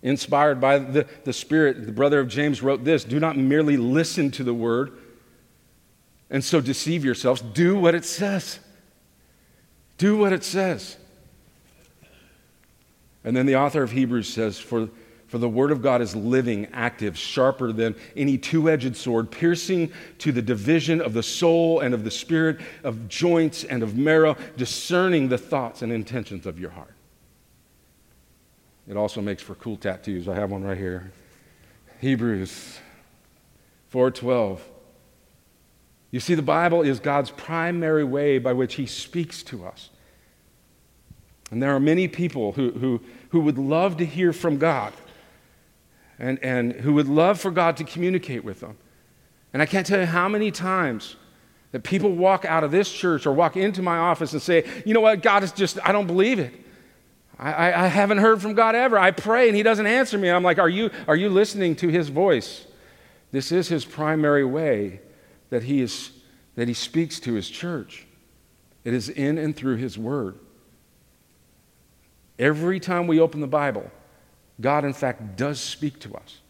[0.03, 4.31] Inspired by the, the Spirit, the brother of James wrote this Do not merely listen
[4.33, 4.93] to the word
[6.31, 7.41] and so deceive yourselves.
[7.41, 8.61] Do what it says.
[9.99, 10.97] Do what it says.
[13.25, 14.89] And then the author of Hebrews says, For,
[15.27, 19.93] for the word of God is living, active, sharper than any two edged sword, piercing
[20.19, 24.37] to the division of the soul and of the spirit, of joints and of marrow,
[24.57, 26.95] discerning the thoughts and intentions of your heart.
[28.91, 30.27] It also makes for cool tattoos.
[30.27, 31.13] I have one right here.
[32.01, 32.81] Hebrews
[33.93, 34.59] 4:12.
[36.11, 39.91] You see the Bible is God's primary way by which he speaks to us.
[41.53, 44.93] And there are many people who, who, who would love to hear from God
[46.19, 48.77] and, and who would love for God to communicate with them.
[49.53, 51.15] And I can't tell you how many times
[51.71, 54.95] that people walk out of this church or walk into my office and say, you
[54.95, 56.53] know what, God is just, I don't believe it.
[57.41, 58.99] I, I, I haven't heard from God ever.
[58.99, 60.29] I pray and He doesn't answer me.
[60.29, 62.67] I'm like, are you, are you listening to His voice?
[63.33, 65.01] This is His primary way
[65.49, 66.11] that He, is,
[66.55, 68.07] that he speaks to His church.
[68.85, 70.39] It is in and through His Word.
[72.39, 73.91] Every time we open the Bible,
[74.61, 76.41] God, in fact, does speak to us.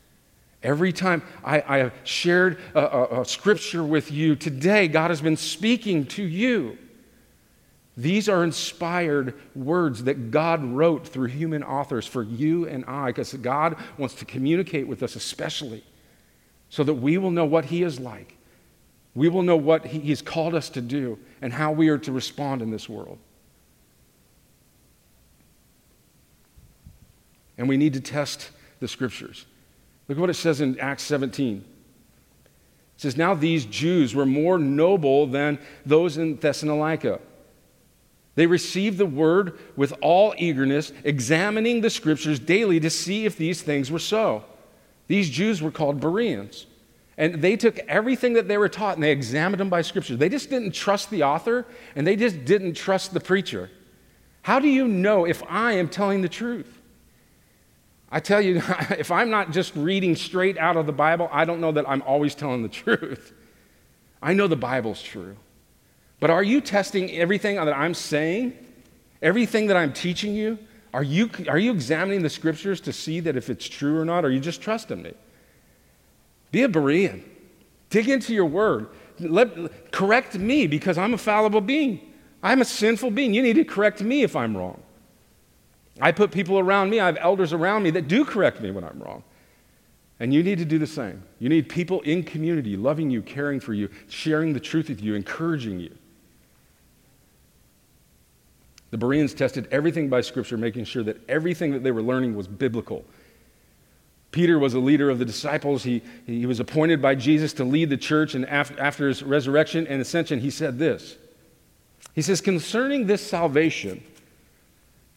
[0.62, 5.20] Every time I, I have shared a, a, a scripture with you today, God has
[5.20, 6.76] been speaking to you.
[8.00, 13.32] These are inspired words that God wrote through human authors for you and I, because
[13.34, 15.84] God wants to communicate with us, especially
[16.68, 18.36] so that we will know what He is like.
[19.14, 22.12] We will know what he, He's called us to do and how we are to
[22.12, 23.18] respond in this world.
[27.60, 29.44] and we need to test the scriptures.
[30.08, 31.58] Look at what it says in Acts 17.
[31.58, 31.62] It
[32.96, 37.20] says, Now these Jews were more noble than those in Thessalonica.
[38.40, 43.60] They received the word with all eagerness, examining the scriptures daily to see if these
[43.60, 44.44] things were so.
[45.08, 46.64] These Jews were called Bereans.
[47.18, 50.16] And they took everything that they were taught and they examined them by scripture.
[50.16, 53.70] They just didn't trust the author and they just didn't trust the preacher.
[54.40, 56.80] How do you know if I am telling the truth?
[58.10, 58.56] I tell you,
[58.98, 62.00] if I'm not just reading straight out of the Bible, I don't know that I'm
[62.06, 63.34] always telling the truth.
[64.22, 65.36] I know the Bible's true.
[66.20, 68.52] But are you testing everything that I'm saying?
[69.22, 70.58] Everything that I'm teaching you?
[70.92, 74.24] Are you, are you examining the scriptures to see that if it's true or not?
[74.24, 75.14] Or are you just trusting me?
[76.52, 77.22] Be a Berean.
[77.88, 78.88] Dig into your word.
[79.18, 82.12] Let, correct me because I'm a fallible being.
[82.42, 83.34] I'm a sinful being.
[83.34, 84.82] You need to correct me if I'm wrong.
[86.00, 88.84] I put people around me, I have elders around me that do correct me when
[88.84, 89.22] I'm wrong.
[90.18, 91.22] And you need to do the same.
[91.38, 95.14] You need people in community loving you, caring for you, sharing the truth with you,
[95.14, 95.94] encouraging you.
[98.90, 102.48] The Bereans tested everything by Scripture, making sure that everything that they were learning was
[102.48, 103.04] biblical.
[104.32, 105.82] Peter was a leader of the disciples.
[105.82, 109.86] He, he was appointed by Jesus to lead the church, and after, after his resurrection
[109.86, 111.16] and ascension, he said this.
[112.14, 114.02] He says, Concerning this salvation,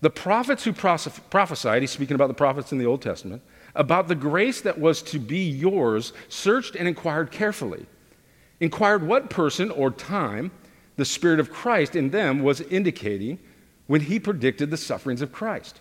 [0.01, 3.41] the prophets who prophesied, he's speaking about the prophets in the Old Testament,
[3.75, 7.85] about the grace that was to be yours, searched and inquired carefully.
[8.59, 10.51] Inquired what person or time
[10.95, 13.39] the Spirit of Christ in them was indicating
[13.87, 15.79] when he predicted the sufferings of Christ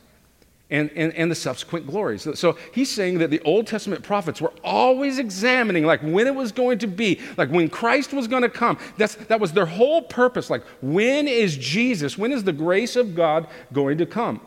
[0.71, 2.27] and, and, and the subsequent glories.
[2.39, 6.51] So, he's saying that the Old Testament prophets were always examining, like when it was
[6.51, 8.79] going to be, like when Christ was going to come.
[8.97, 10.49] That's, that was their whole purpose.
[10.49, 14.41] Like, when is Jesus, when is the grace of God going to come?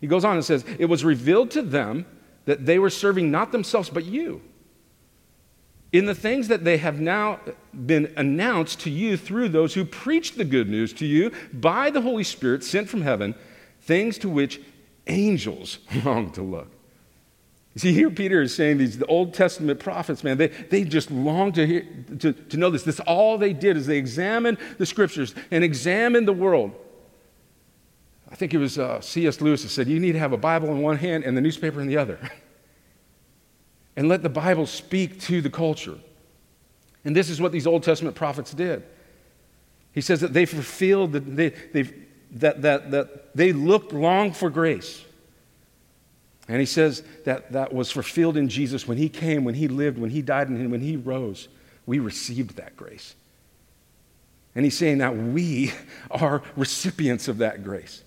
[0.00, 2.06] He goes on and says, It was revealed to them
[2.44, 4.40] that they were serving not themselves, but you.
[5.94, 7.38] In the things that they have now
[7.86, 12.00] been announced to you through those who preached the good news to you by the
[12.00, 13.32] Holy Spirit sent from heaven,
[13.82, 14.60] things to which
[15.06, 16.66] angels long to look.
[17.74, 21.12] You see, here Peter is saying these the Old Testament prophets, man, they, they just
[21.12, 21.86] long to, hear,
[22.18, 22.82] to, to know this.
[22.82, 26.72] This all they did is they examined the scriptures and examined the world.
[28.32, 29.40] I think it was uh, C.S.
[29.40, 31.80] Lewis that said, You need to have a Bible in one hand and the newspaper
[31.80, 32.18] in the other.
[33.96, 35.98] and let the Bible speak to the culture.
[37.04, 38.82] And this is what these Old Testament prophets did.
[39.92, 41.90] He says that they fulfilled, the, they, they
[42.32, 45.04] that, that, that they looked long for grace.
[46.48, 49.98] And he says that that was fulfilled in Jesus when he came, when he lived,
[49.98, 51.48] when he died, and when he rose.
[51.86, 53.14] We received that grace.
[54.54, 55.72] And he's saying that we
[56.10, 58.02] are recipients of that grace.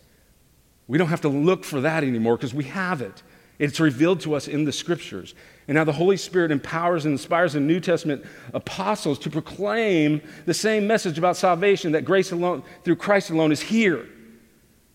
[0.87, 3.23] We don't have to look for that anymore because we have it.
[3.59, 5.33] It's revealed to us in the scriptures.
[5.67, 10.53] And now the Holy Spirit empowers and inspires the New Testament apostles to proclaim the
[10.53, 14.07] same message about salvation that grace alone, through Christ alone, is here.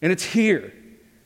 [0.01, 0.73] And it's here.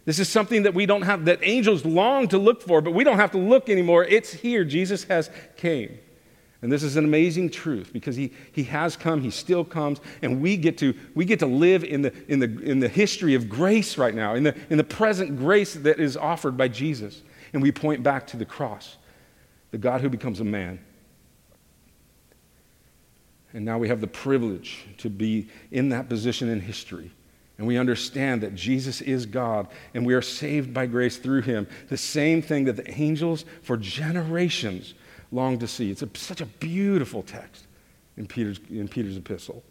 [0.05, 3.05] This is something that we don't have, that angels long to look for, but we
[3.05, 4.05] don't have to look anymore.
[4.05, 4.65] It's here.
[4.65, 5.99] Jesus has came.
[6.63, 10.41] And this is an amazing truth because he, he has come, he still comes, and
[10.41, 13.49] we get to, we get to live in the, in, the, in the history of
[13.49, 17.23] grace right now, in the, in the present grace that is offered by Jesus.
[17.53, 18.97] And we point back to the cross,
[19.71, 20.79] the God who becomes a man.
[23.53, 27.11] And now we have the privilege to be in that position in history.
[27.59, 31.67] And we understand that Jesus is God and we are saved by grace through him.
[31.89, 34.95] The same thing that the angels for generations
[35.33, 35.91] longed to see.
[35.91, 37.67] It's a, such a beautiful text
[38.17, 39.63] in Peter's, in Peter's epistle.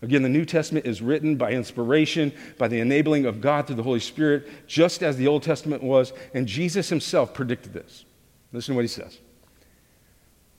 [0.00, 3.82] Again, the New Testament is written by inspiration, by the enabling of God through the
[3.82, 8.04] Holy Spirit, just as the Old Testament was, and Jesus himself predicted this.
[8.52, 9.18] Listen to what he says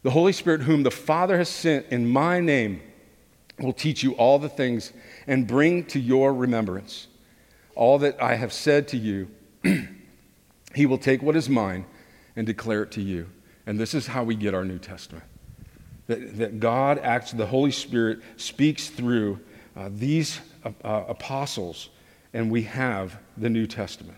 [0.03, 2.81] The Holy Spirit, whom the Father has sent in my name,
[3.59, 4.93] will teach you all the things
[5.27, 7.07] and bring to your remembrance
[7.75, 9.29] all that I have said to you.
[10.75, 11.85] he will take what is mine
[12.35, 13.29] and declare it to you.
[13.65, 15.25] And this is how we get our New Testament.
[16.07, 19.39] That, that God acts, the Holy Spirit speaks through
[19.75, 21.89] uh, these uh, uh, apostles,
[22.33, 24.17] and we have the New Testament.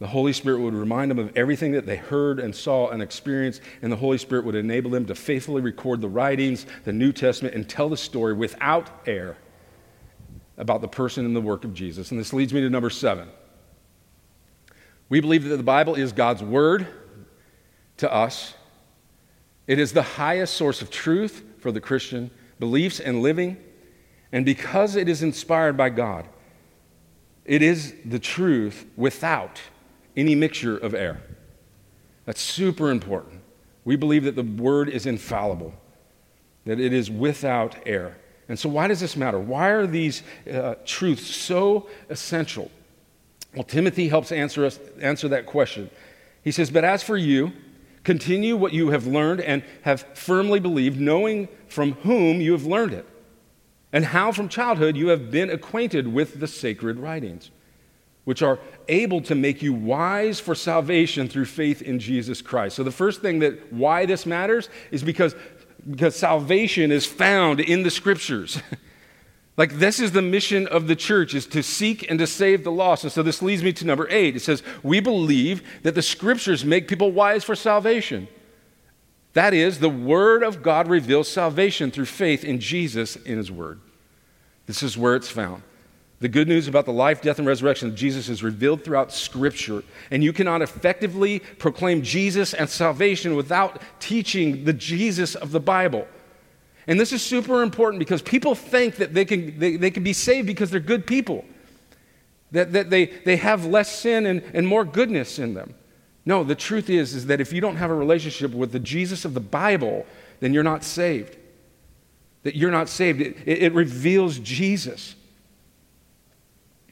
[0.00, 3.60] The Holy Spirit would remind them of everything that they heard and saw and experienced,
[3.80, 7.54] and the Holy Spirit would enable them to faithfully record the writings, the New Testament,
[7.54, 9.36] and tell the story without error
[10.56, 12.10] about the person and the work of Jesus.
[12.10, 13.28] And this leads me to number seven.
[15.08, 16.86] We believe that the Bible is God's Word
[17.98, 18.54] to us.
[19.66, 23.56] It is the highest source of truth for the Christian beliefs and living.
[24.32, 26.28] And because it is inspired by God,
[27.44, 29.60] it is the truth without
[30.16, 31.20] any mixture of air.
[32.24, 33.40] That's super important.
[33.84, 35.74] We believe that the word is infallible,
[36.64, 38.16] that it is without error.
[38.48, 39.38] And so, why does this matter?
[39.38, 42.70] Why are these uh, truths so essential?
[43.54, 45.90] Well, Timothy helps answer, us, answer that question.
[46.42, 47.52] He says, But as for you,
[48.04, 52.92] Continue what you have learned and have firmly believed, knowing from whom you have learned
[52.92, 53.06] it,
[53.92, 57.50] and how from childhood you have been acquainted with the sacred writings,
[58.24, 58.58] which are
[58.88, 62.76] able to make you wise for salvation through faith in Jesus Christ.
[62.76, 65.34] So, the first thing that why this matters is because,
[65.88, 68.60] because salvation is found in the scriptures.
[69.56, 72.72] Like this is the mission of the church is to seek and to save the
[72.72, 73.04] lost.
[73.04, 74.34] And so this leads me to number 8.
[74.34, 78.26] It says, "We believe that the scriptures make people wise for salvation."
[79.34, 83.80] That is, the word of God reveals salvation through faith in Jesus in his word.
[84.66, 85.62] This is where it's found.
[86.24, 89.84] The good news about the life, death, and resurrection of Jesus is revealed throughout Scripture.
[90.10, 96.08] And you cannot effectively proclaim Jesus and salvation without teaching the Jesus of the Bible.
[96.86, 100.14] And this is super important because people think that they can, they, they can be
[100.14, 101.44] saved because they're good people,
[102.52, 105.74] that, that they, they have less sin and, and more goodness in them.
[106.24, 109.26] No, the truth is, is that if you don't have a relationship with the Jesus
[109.26, 110.06] of the Bible,
[110.40, 111.36] then you're not saved.
[112.44, 113.20] That you're not saved.
[113.20, 115.16] It, it, it reveals Jesus.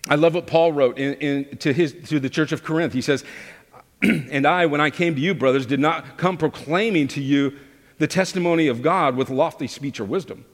[0.08, 2.92] I love what Paul wrote in, in, to, his, to the church of Corinth.
[2.92, 3.24] He says,
[4.02, 7.56] And I, when I came to you, brothers, did not come proclaiming to you
[7.98, 10.44] the testimony of God with lofty speech or wisdom.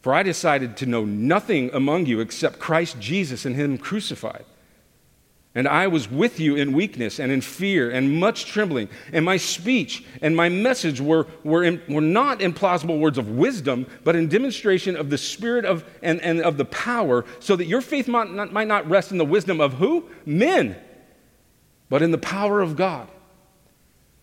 [0.00, 4.44] For I decided to know nothing among you except Christ Jesus and Him crucified.
[5.54, 8.88] And I was with you in weakness and in fear and much trembling.
[9.12, 13.30] And my speech and my message were, were, in, were not in plausible words of
[13.30, 17.64] wisdom, but in demonstration of the Spirit of, and, and of the power, so that
[17.64, 20.08] your faith might not, might not rest in the wisdom of who?
[20.26, 20.76] Men,
[21.88, 23.08] but in the power of God.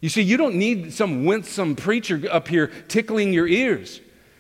[0.02, 4.00] You see, you don't need some winsome preacher up here tickling your ears.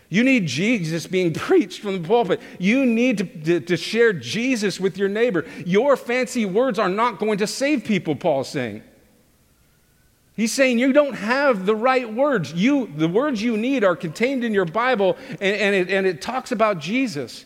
[0.09, 2.41] You need Jesus being preached from the pulpit.
[2.59, 5.45] You need to, to, to, share Jesus with your neighbor.
[5.65, 8.83] Your fancy words are not going to save people, Paul's saying.
[10.35, 12.53] He's saying you don't have the right words.
[12.53, 16.21] You, the words you need are contained in your Bible, and, and, it, and it
[16.21, 17.45] talks about Jesus,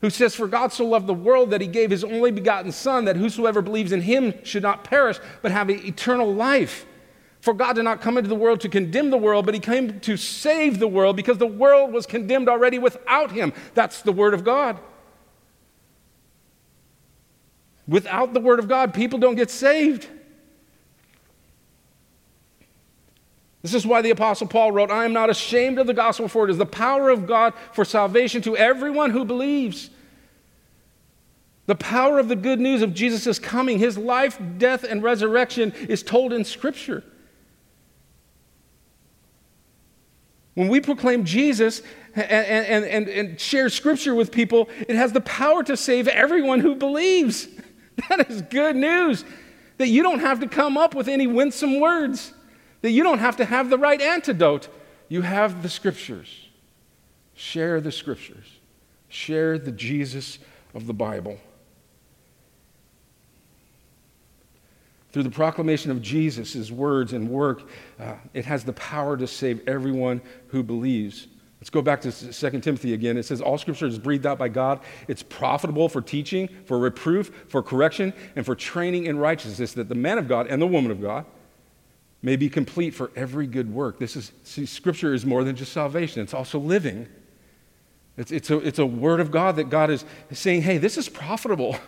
[0.00, 3.04] who says, For God so loved the world that he gave his only begotten Son,
[3.04, 6.84] that whosoever believes in him should not perish, but have eternal life.
[7.40, 10.00] For God did not come into the world to condemn the world, but He came
[10.00, 13.52] to save the world because the world was condemned already without Him.
[13.74, 14.78] That's the Word of God.
[17.86, 20.08] Without the Word of God, people don't get saved.
[23.62, 26.44] This is why the Apostle Paul wrote, I am not ashamed of the gospel, for
[26.44, 29.90] it is the power of God for salvation to everyone who believes.
[31.66, 36.04] The power of the good news of Jesus' coming, his life, death, and resurrection is
[36.04, 37.02] told in Scripture.
[40.56, 41.82] When we proclaim Jesus
[42.14, 46.60] and, and, and, and, share scripture with people, it has the power to save everyone
[46.60, 47.46] who believes.
[48.10, 49.24] That is good news.
[49.78, 52.34] That you don't have to come up with any winsome words,
[52.82, 54.68] that you don't have to have the right antidote.
[55.08, 56.48] you have the scriptures.
[57.34, 58.44] Share the scriptures.
[59.08, 60.38] Share the Jesus
[60.74, 61.38] of the Bible.
[65.16, 69.66] Through the proclamation of Jesus, words and work, uh, it has the power to save
[69.66, 71.26] everyone who believes.
[71.58, 73.16] Let's go back to 2 Timothy again.
[73.16, 74.80] It says, All scripture is breathed out by God.
[75.08, 79.94] It's profitable for teaching, for reproof, for correction, and for training in righteousness, that the
[79.94, 81.24] man of God and the woman of God
[82.20, 83.98] may be complete for every good work.
[83.98, 87.08] This is, see, scripture is more than just salvation, it's also living.
[88.18, 91.08] It's, it's, a, it's a word of God that God is saying, hey, this is
[91.08, 91.74] profitable.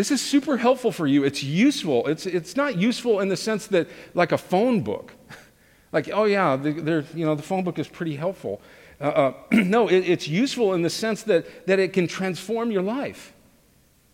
[0.00, 1.24] This is super helpful for you.
[1.24, 2.06] It's useful.
[2.06, 5.12] It's, it's not useful in the sense that, like a phone book.
[5.92, 8.62] like, oh, yeah, the, you know, the phone book is pretty helpful.
[8.98, 12.80] Uh, uh, no, it, it's useful in the sense that, that it can transform your
[12.80, 13.34] life.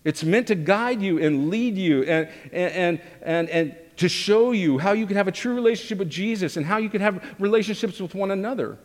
[0.02, 4.78] It's meant to guide you and lead you and, and, and, and, to show you
[4.78, 8.00] how you can have a true relationship with Jesus and how you can have relationships
[8.00, 8.76] with one another.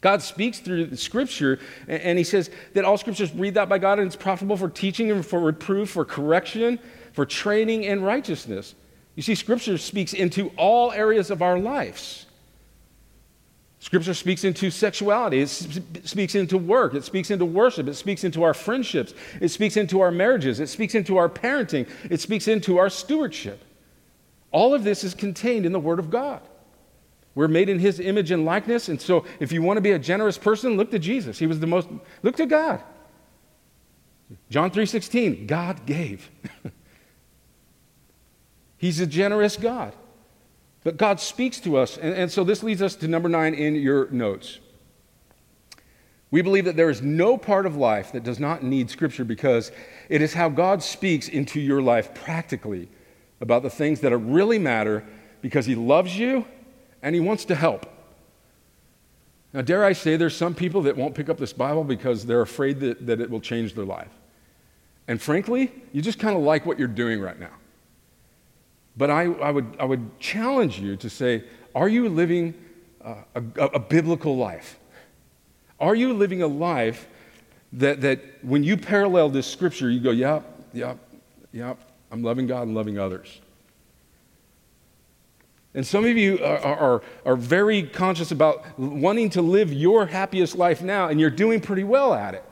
[0.00, 3.78] God speaks through the scripture, and he says that all scripture is breathed out by
[3.78, 6.78] God and it's profitable for teaching and for reproof, for correction,
[7.12, 8.74] for training in righteousness.
[9.16, 12.26] You see, scripture speaks into all areas of our lives.
[13.80, 18.42] Scripture speaks into sexuality, it speaks into work, it speaks into worship, it speaks into
[18.42, 22.78] our friendships, it speaks into our marriages, it speaks into our parenting, it speaks into
[22.78, 23.64] our stewardship.
[24.50, 26.40] All of this is contained in the Word of God.
[27.38, 28.88] We're made in his image and likeness.
[28.88, 31.38] And so if you want to be a generous person, look to Jesus.
[31.38, 31.86] He was the most
[32.24, 32.82] look to God.
[34.50, 36.32] John 3:16, God gave.
[38.76, 39.94] He's a generous God.
[40.82, 41.96] But God speaks to us.
[41.96, 44.58] And, and so this leads us to number nine in your notes.
[46.32, 49.70] We believe that there is no part of life that does not need Scripture because
[50.08, 52.88] it is how God speaks into your life practically
[53.40, 55.04] about the things that really matter
[55.40, 56.44] because He loves you
[57.02, 57.86] and he wants to help.
[59.52, 62.42] Now, dare I say, there's some people that won't pick up this Bible because they're
[62.42, 64.12] afraid that, that it will change their life.
[65.06, 67.54] And frankly, you just kind of like what you're doing right now.
[68.96, 71.44] But I, I, would, I would challenge you to say,
[71.74, 72.54] are you living
[73.00, 73.16] a,
[73.56, 74.78] a biblical life?
[75.80, 77.08] Are you living a life
[77.72, 80.98] that, that when you parallel this scripture, you go, yep, yep,
[81.52, 81.78] yep,
[82.10, 83.40] I'm loving God and loving others?
[85.74, 90.56] And some of you are, are, are, very conscious about wanting to live your happiest
[90.56, 92.44] life now, and you're doing pretty well at it.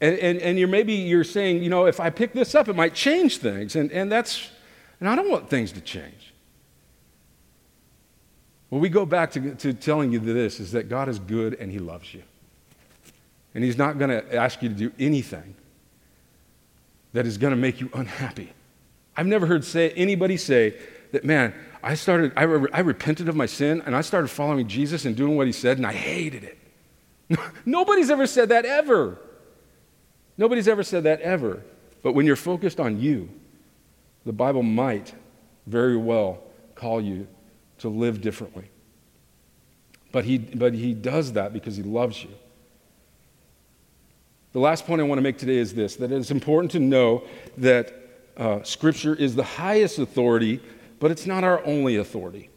[0.00, 2.74] And, and, and you're maybe you're saying, you know, if I pick this up, it
[2.74, 3.76] might change things.
[3.76, 4.50] And, and that's,
[4.98, 6.32] and I don't want things to change.
[8.70, 11.70] Well, we go back to, to telling you this is that God is good and
[11.70, 12.22] He loves you.
[13.54, 15.54] And He's not going to ask you to do anything
[17.12, 18.52] that is going to make you unhappy.
[19.16, 20.76] I've never heard say, anybody say
[21.12, 24.68] that, man, I started, I, re- I repented of my sin and I started following
[24.68, 26.58] Jesus and doing what he said and I hated it.
[27.64, 29.18] Nobody's ever said that ever.
[30.36, 31.62] Nobody's ever said that ever.
[32.02, 33.28] But when you're focused on you,
[34.24, 35.14] the Bible might
[35.66, 36.42] very well
[36.74, 37.26] call you
[37.78, 38.70] to live differently.
[40.12, 42.30] But he, but he does that because he loves you.
[44.52, 47.22] The last point I want to make today is this that it's important to know
[47.58, 47.94] that
[48.36, 50.60] uh, Scripture is the highest authority
[51.00, 52.50] but it's not our only authority.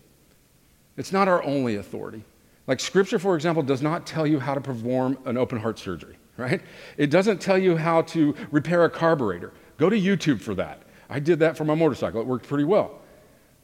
[0.95, 2.23] It's not our only authority.
[2.67, 6.17] Like Scripture, for example, does not tell you how to perform an open heart surgery,
[6.37, 6.61] right?
[6.97, 9.53] It doesn't tell you how to repair a carburetor.
[9.77, 10.83] Go to YouTube for that.
[11.09, 12.99] I did that for my motorcycle, it worked pretty well.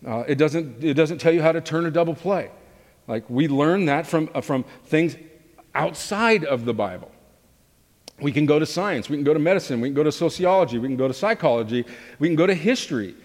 [0.05, 2.51] Uh, it, doesn't, it doesn't tell you how to turn a double play.
[3.07, 5.17] Like we learn that from, uh, from things
[5.75, 7.11] outside of the Bible.
[8.21, 10.77] We can go to science, we can go to medicine, we can go to sociology,
[10.77, 11.85] we can go to psychology,
[12.19, 13.15] we can go to history.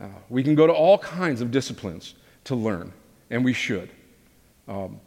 [0.00, 2.92] Uh, we can go to all kinds of disciplines to learn,
[3.30, 3.90] and we should.
[4.68, 5.00] Um,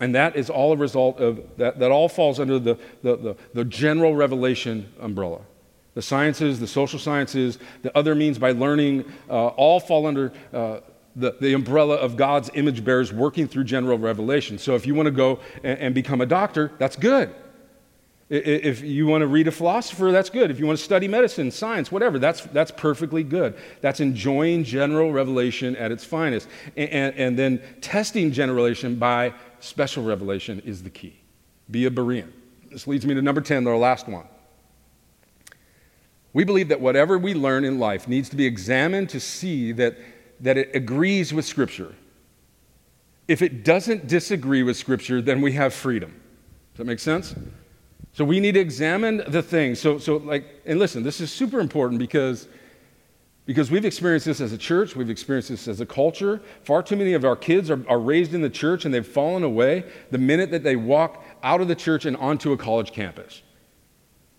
[0.00, 3.36] and that is all a result of that, that all falls under the, the, the,
[3.54, 5.40] the, general revelation umbrella.
[5.94, 10.80] The sciences, the social sciences, the other means by learning, uh, all fall under uh,
[11.16, 14.58] the, the umbrella of God's image bearers working through general revelation.
[14.58, 17.34] So if you want to go and, and become a doctor, that's good.
[18.30, 20.50] If you want to read a philosopher, that's good.
[20.50, 23.56] If you want to study medicine, science, whatever, that's, that's perfectly good.
[23.80, 26.46] That's enjoying general revelation at its finest.
[26.76, 31.18] And, and, and then testing general revelation by special revelation is the key.
[31.70, 32.30] Be a Berean.
[32.70, 34.26] This leads me to number 10, our last one.
[36.34, 39.96] We believe that whatever we learn in life needs to be examined to see that,
[40.40, 41.94] that it agrees with Scripture.
[43.26, 46.10] If it doesn't disagree with Scripture, then we have freedom.
[46.74, 47.34] Does that make sense?
[48.18, 49.78] So we need to examine the things.
[49.78, 52.48] So, so like, and listen, this is super important because
[53.46, 56.42] Because we've experienced this as a church, we've experienced this as a culture.
[56.64, 59.44] Far too many of our kids are, are raised in the church and they've fallen
[59.44, 63.42] away the minute that they walk out of the church and onto a college campus.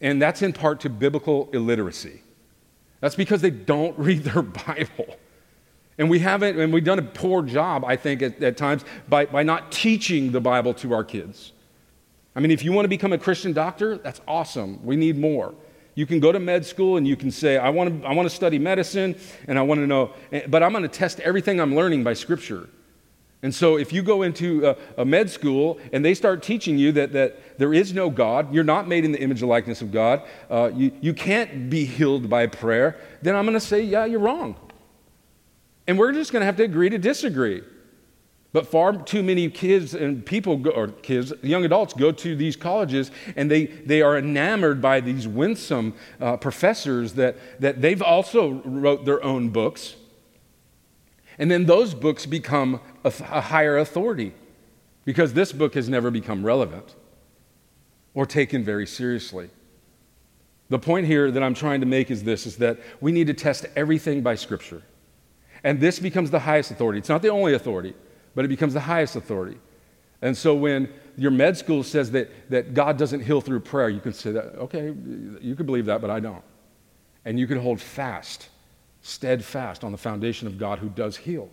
[0.01, 2.21] And that's in part to biblical illiteracy.
[2.99, 5.15] That's because they don't read their Bible.
[5.97, 9.27] And we haven't, and we've done a poor job, I think, at, at times by,
[9.27, 11.53] by not teaching the Bible to our kids.
[12.35, 14.83] I mean, if you want to become a Christian doctor, that's awesome.
[14.85, 15.53] We need more.
[15.95, 18.29] You can go to med school and you can say, I want to, I want
[18.29, 19.17] to study medicine
[19.47, 22.13] and I want to know, eh, but I'm going to test everything I'm learning by
[22.13, 22.69] Scripture.
[23.41, 26.91] And so if you go into a, a, med school and they start teaching you
[26.93, 29.91] that, that there is no God, you're not made in the image and likeness of
[29.91, 34.03] God, uh, you, you can't be healed by prayer, then I'm going to say, yeah,
[34.05, 34.55] you're wrong.
[35.87, 37.63] And we're just going to have to agree to disagree.
[38.51, 42.55] But far too many kids and people, go, or kids, young adults, go to these
[42.55, 48.61] colleges and they, they are enamored by these winsome uh, professors that, that they've also
[48.65, 49.95] wrote their own books.
[51.37, 54.33] And then those books become a, a higher authority
[55.05, 56.95] because this book has never become relevant
[58.15, 59.51] or taken very seriously.
[60.69, 63.33] The point here that I'm trying to make is this is that we need to
[63.35, 64.81] test everything by Scripture.
[65.63, 66.97] And this becomes the highest authority.
[66.99, 67.93] It's not the only authority
[68.35, 69.57] but it becomes the highest authority.
[70.21, 74.01] And so when your med school says that, that God doesn't heal through prayer, you
[74.01, 74.93] can say that, okay,
[75.41, 76.43] you can believe that, but I don't.
[77.25, 78.49] And you can hold fast,
[79.01, 81.49] steadfast on the foundation of God who does heal.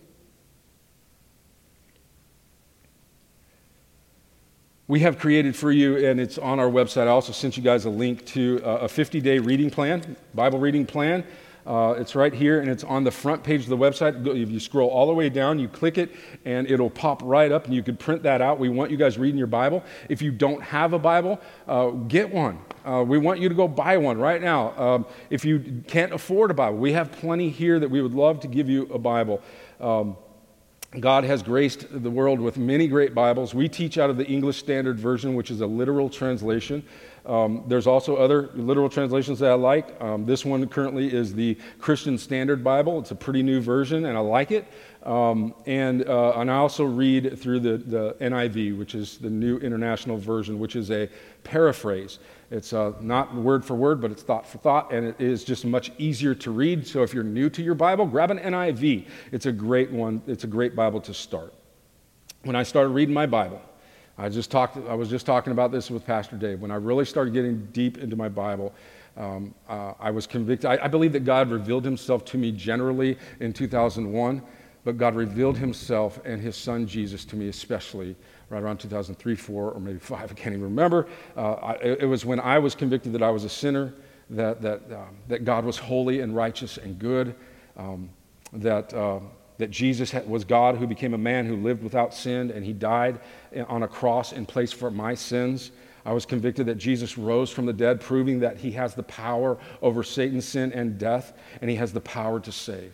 [4.89, 7.03] We have created for you, and it's on our website.
[7.03, 10.59] I also sent you guys a link to uh, a 50 day reading plan, Bible
[10.59, 11.25] reading plan.
[11.67, 14.25] Uh, it's right here and it's on the front page of the website.
[14.25, 16.15] If you scroll all the way down, you click it
[16.45, 18.57] and it'll pop right up and you can print that out.
[18.57, 19.83] We want you guys reading your Bible.
[20.07, 22.59] If you don't have a Bible, uh, get one.
[22.85, 24.77] Uh, we want you to go buy one right now.
[24.81, 28.39] Um, if you can't afford a Bible, we have plenty here that we would love
[28.41, 29.41] to give you a Bible.
[29.81, 30.15] Um,
[30.97, 33.53] God has graced the world with many great Bibles.
[33.53, 36.81] We teach out of the English Standard Version, which is a literal translation.
[37.27, 40.01] Um, there's also other literal translations that I like.
[40.01, 42.99] Um, this one currently is the Christian Standard Bible.
[42.99, 44.65] It's a pretty new version, and I like it.
[45.03, 49.57] Um, and, uh, and I also read through the, the NIV, which is the New
[49.57, 51.09] International Version, which is a
[51.43, 52.19] paraphrase.
[52.49, 55.65] It's uh, not word for word, but it's thought for thought, and it is just
[55.65, 56.87] much easier to read.
[56.87, 59.05] So if you're new to your Bible, grab an NIV.
[59.33, 61.53] It's a great one, it's a great Bible to start.
[62.43, 63.61] When I started reading my Bible,
[64.17, 64.77] I just talked.
[64.87, 66.59] I was just talking about this with Pastor Dave.
[66.59, 68.73] When I really started getting deep into my Bible,
[69.15, 70.65] um, uh, I was convicted.
[70.65, 74.41] I, I, believe that God revealed Himself to me generally in 2001,
[74.83, 78.15] but God revealed Himself and His Son Jesus to me especially
[78.49, 80.31] right around 2003, four, or maybe five.
[80.31, 81.07] I can't even remember.
[81.35, 83.93] Uh, I, it was when I was convicted that I was a sinner,
[84.31, 87.35] that that um, that God was holy and righteous and good,
[87.77, 88.09] um,
[88.53, 88.91] that.
[88.95, 89.19] Uh,
[89.57, 93.19] that Jesus was God who became a man who lived without sin, and he died
[93.67, 95.71] on a cross in place for my sins.
[96.05, 99.57] I was convicted that Jesus rose from the dead, proving that he has the power
[99.81, 102.93] over Satan's sin and death, and he has the power to save.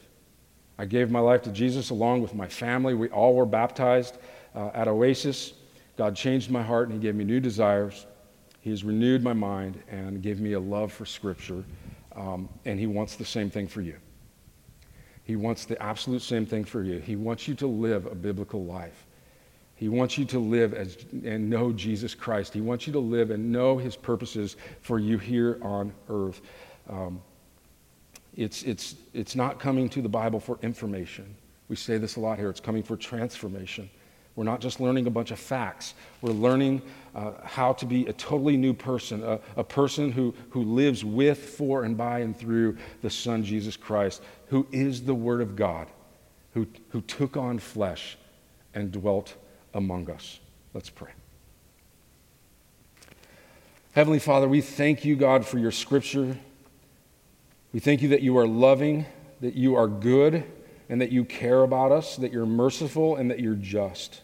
[0.79, 2.95] I gave my life to Jesus along with my family.
[2.95, 4.17] We all were baptized
[4.55, 5.53] uh, at Oasis.
[5.97, 8.07] God changed my heart, and he gave me new desires.
[8.61, 11.63] He has renewed my mind and gave me a love for Scripture,
[12.15, 13.95] um, and he wants the same thing for you.
[15.23, 16.99] He wants the absolute same thing for you.
[16.99, 19.05] He wants you to live a biblical life.
[19.75, 22.53] He wants you to live as, and know Jesus Christ.
[22.53, 26.41] He wants you to live and know his purposes for you here on earth.
[26.89, 27.21] Um,
[28.35, 31.35] it's, it's, it's not coming to the Bible for information.
[31.69, 32.49] We say this a lot here.
[32.49, 33.89] It's coming for transformation.
[34.35, 35.93] We're not just learning a bunch of facts.
[36.21, 36.81] We're learning
[37.13, 41.37] uh, how to be a totally new person, a, a person who, who lives with,
[41.37, 45.87] for, and by, and through the Son, Jesus Christ, who is the Word of God,
[46.55, 48.17] who, who took on flesh
[48.73, 49.35] and dwelt
[49.75, 50.39] among us.
[50.73, 51.11] Let's pray.
[53.93, 56.35] Heavenly Father, we thank you, God, for your scripture.
[57.71, 59.05] We thank you that you are loving,
[59.41, 60.43] that you are good,
[60.93, 64.21] and that you care about us, that you're merciful, and that you're just.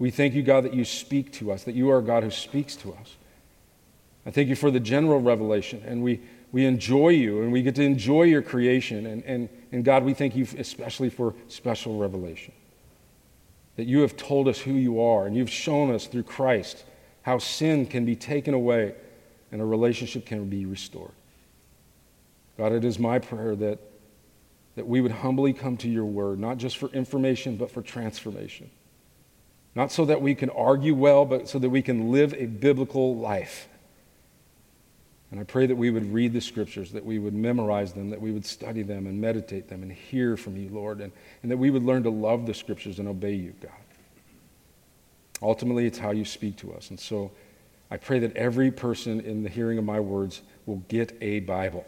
[0.00, 2.32] We thank you, God, that you speak to us, that you are a God who
[2.32, 3.14] speaks to us.
[4.26, 7.76] I thank you for the general revelation, and we, we enjoy you, and we get
[7.76, 9.06] to enjoy your creation.
[9.06, 12.52] And, and, and God, we thank you especially for special revelation.
[13.76, 16.82] That you have told us who you are, and you've shown us through Christ
[17.22, 18.96] how sin can be taken away
[19.52, 21.12] and a relationship can be restored.
[22.58, 23.78] God, it is my prayer that,
[24.76, 28.70] that we would humbly come to your word, not just for information, but for transformation.
[29.74, 33.16] Not so that we can argue well, but so that we can live a biblical
[33.16, 33.68] life.
[35.30, 38.20] And I pray that we would read the scriptures, that we would memorize them, that
[38.20, 41.12] we would study them and meditate them and hear from you, Lord, and,
[41.42, 43.72] and that we would learn to love the scriptures and obey you, God.
[45.42, 46.90] Ultimately, it's how you speak to us.
[46.90, 47.32] And so
[47.90, 51.84] I pray that every person in the hearing of my words will get a Bible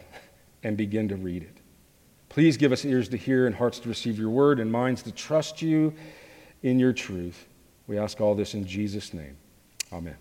[0.63, 1.56] and begin to read it.
[2.29, 5.11] Please give us ears to hear and hearts to receive your word and minds to
[5.11, 5.93] trust you
[6.61, 7.47] in your truth.
[7.87, 9.37] We ask all this in Jesus' name.
[9.91, 10.15] Amen.